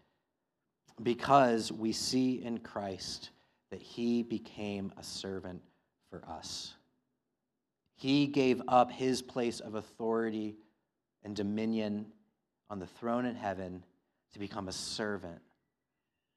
because 1.02 1.72
we 1.72 1.92
see 1.92 2.42
in 2.42 2.58
Christ 2.58 3.30
that 3.70 3.80
he 3.80 4.22
became 4.22 4.92
a 4.98 5.02
servant 5.02 5.62
for 6.10 6.22
us. 6.28 6.74
He 7.96 8.26
gave 8.26 8.62
up 8.68 8.92
his 8.92 9.22
place 9.22 9.60
of 9.60 9.74
authority 9.74 10.56
and 11.24 11.34
dominion 11.34 12.06
on 12.70 12.78
the 12.78 12.86
throne 12.86 13.24
in 13.24 13.34
heaven 13.34 13.82
to 14.32 14.38
become 14.38 14.68
a 14.68 14.72
servant 14.72 15.40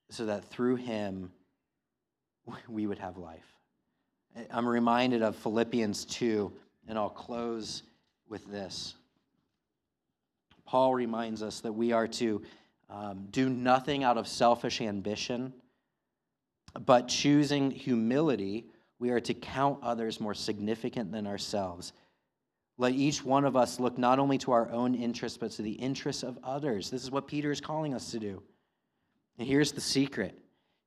so 0.09 0.25
that 0.25 0.45
through 0.45 0.77
him 0.77 1.31
we 2.67 2.87
would 2.87 2.99
have 2.99 3.17
life. 3.17 3.60
I'm 4.51 4.67
reminded 4.67 5.21
of 5.21 5.35
Philippians 5.35 6.05
2, 6.05 6.51
and 6.87 6.97
I'll 6.97 7.09
close 7.09 7.83
with 8.29 8.45
this. 8.49 8.95
Paul 10.65 10.93
reminds 10.93 11.43
us 11.43 11.59
that 11.61 11.73
we 11.73 11.91
are 11.91 12.07
to 12.07 12.41
um, 12.89 13.27
do 13.31 13.49
nothing 13.49 14.03
out 14.03 14.17
of 14.17 14.27
selfish 14.27 14.81
ambition, 14.81 15.53
but 16.85 17.07
choosing 17.07 17.71
humility, 17.71 18.65
we 18.99 19.09
are 19.09 19.19
to 19.19 19.33
count 19.33 19.79
others 19.83 20.21
more 20.21 20.33
significant 20.33 21.11
than 21.11 21.27
ourselves. 21.27 21.91
Let 22.77 22.93
each 22.93 23.23
one 23.23 23.45
of 23.45 23.55
us 23.55 23.79
look 23.79 23.97
not 23.97 24.17
only 24.17 24.37
to 24.39 24.53
our 24.53 24.69
own 24.71 24.95
interests, 24.95 25.37
but 25.37 25.51
to 25.51 25.61
the 25.61 25.73
interests 25.73 26.23
of 26.23 26.39
others. 26.43 26.89
This 26.89 27.03
is 27.03 27.11
what 27.11 27.27
Peter 27.27 27.51
is 27.51 27.61
calling 27.61 27.93
us 27.93 28.11
to 28.11 28.19
do. 28.19 28.41
And 29.37 29.47
here's 29.47 29.71
the 29.71 29.81
secret 29.81 30.40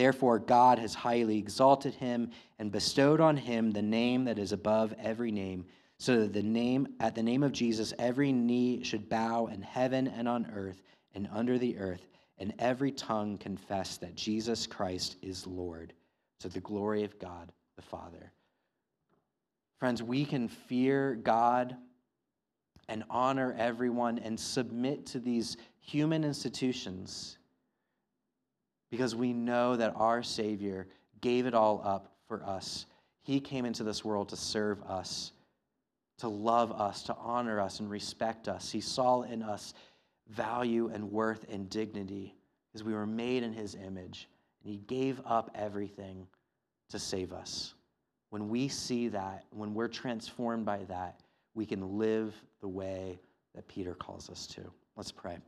Therefore, 0.00 0.38
God 0.38 0.78
has 0.78 0.94
highly 0.94 1.36
exalted 1.36 1.92
him 1.92 2.30
and 2.58 2.72
bestowed 2.72 3.20
on 3.20 3.36
him 3.36 3.70
the 3.70 3.82
name 3.82 4.24
that 4.24 4.38
is 4.38 4.52
above 4.52 4.94
every 4.98 5.30
name, 5.30 5.66
so 5.98 6.20
that 6.20 6.32
the 6.32 6.42
name, 6.42 6.94
at 7.00 7.14
the 7.14 7.22
name 7.22 7.42
of 7.42 7.52
Jesus 7.52 7.92
every 7.98 8.32
knee 8.32 8.82
should 8.82 9.10
bow 9.10 9.48
in 9.48 9.60
heaven 9.60 10.08
and 10.08 10.26
on 10.26 10.50
earth 10.54 10.80
and 11.14 11.28
under 11.30 11.58
the 11.58 11.76
earth 11.76 12.08
and 12.38 12.54
every 12.58 12.90
tongue 12.90 13.36
confess 13.36 13.98
that 13.98 14.14
Jesus 14.14 14.66
Christ 14.66 15.16
is 15.20 15.46
Lord 15.46 15.92
to 16.38 16.48
the 16.48 16.60
glory 16.60 17.04
of 17.04 17.18
God 17.18 17.52
the 17.76 17.82
Father. 17.82 18.32
Friends, 19.76 20.02
we 20.02 20.24
can 20.24 20.48
fear 20.48 21.14
God 21.14 21.76
and 22.88 23.04
honor 23.10 23.54
everyone 23.58 24.18
and 24.18 24.40
submit 24.40 25.04
to 25.08 25.18
these 25.18 25.58
human 25.78 26.24
institutions 26.24 27.36
because 28.90 29.14
we 29.14 29.32
know 29.32 29.76
that 29.76 29.94
our 29.96 30.22
Savior 30.22 30.86
gave 31.20 31.46
it 31.46 31.54
all 31.54 31.80
up 31.84 32.12
for 32.26 32.42
us. 32.44 32.86
He 33.22 33.40
came 33.40 33.64
into 33.64 33.84
this 33.84 34.04
world 34.04 34.30
to 34.30 34.36
serve 34.36 34.82
us, 34.82 35.32
to 36.18 36.28
love 36.28 36.72
us, 36.72 37.02
to 37.04 37.16
honor 37.16 37.60
us, 37.60 37.80
and 37.80 37.90
respect 37.90 38.48
us. 38.48 38.70
He 38.70 38.80
saw 38.80 39.22
in 39.22 39.42
us 39.42 39.74
value 40.28 40.90
and 40.92 41.10
worth 41.10 41.44
and 41.50 41.68
dignity 41.68 42.34
because 42.72 42.84
we 42.84 42.94
were 42.94 43.06
made 43.06 43.42
in 43.42 43.52
his 43.52 43.74
image 43.74 44.28
and 44.62 44.72
he 44.72 44.78
gave 44.78 45.20
up 45.24 45.50
everything 45.54 46.26
to 46.90 46.98
save 46.98 47.32
us. 47.32 47.74
When 48.30 48.48
we 48.48 48.68
see 48.68 49.08
that, 49.08 49.44
when 49.50 49.74
we're 49.74 49.88
transformed 49.88 50.64
by 50.64 50.84
that, 50.84 51.20
we 51.54 51.66
can 51.66 51.98
live 51.98 52.34
the 52.60 52.68
way 52.68 53.18
that 53.54 53.66
Peter 53.66 53.94
calls 53.94 54.30
us 54.30 54.46
to. 54.48 54.62
Let's 54.96 55.10
pray. 55.10 55.38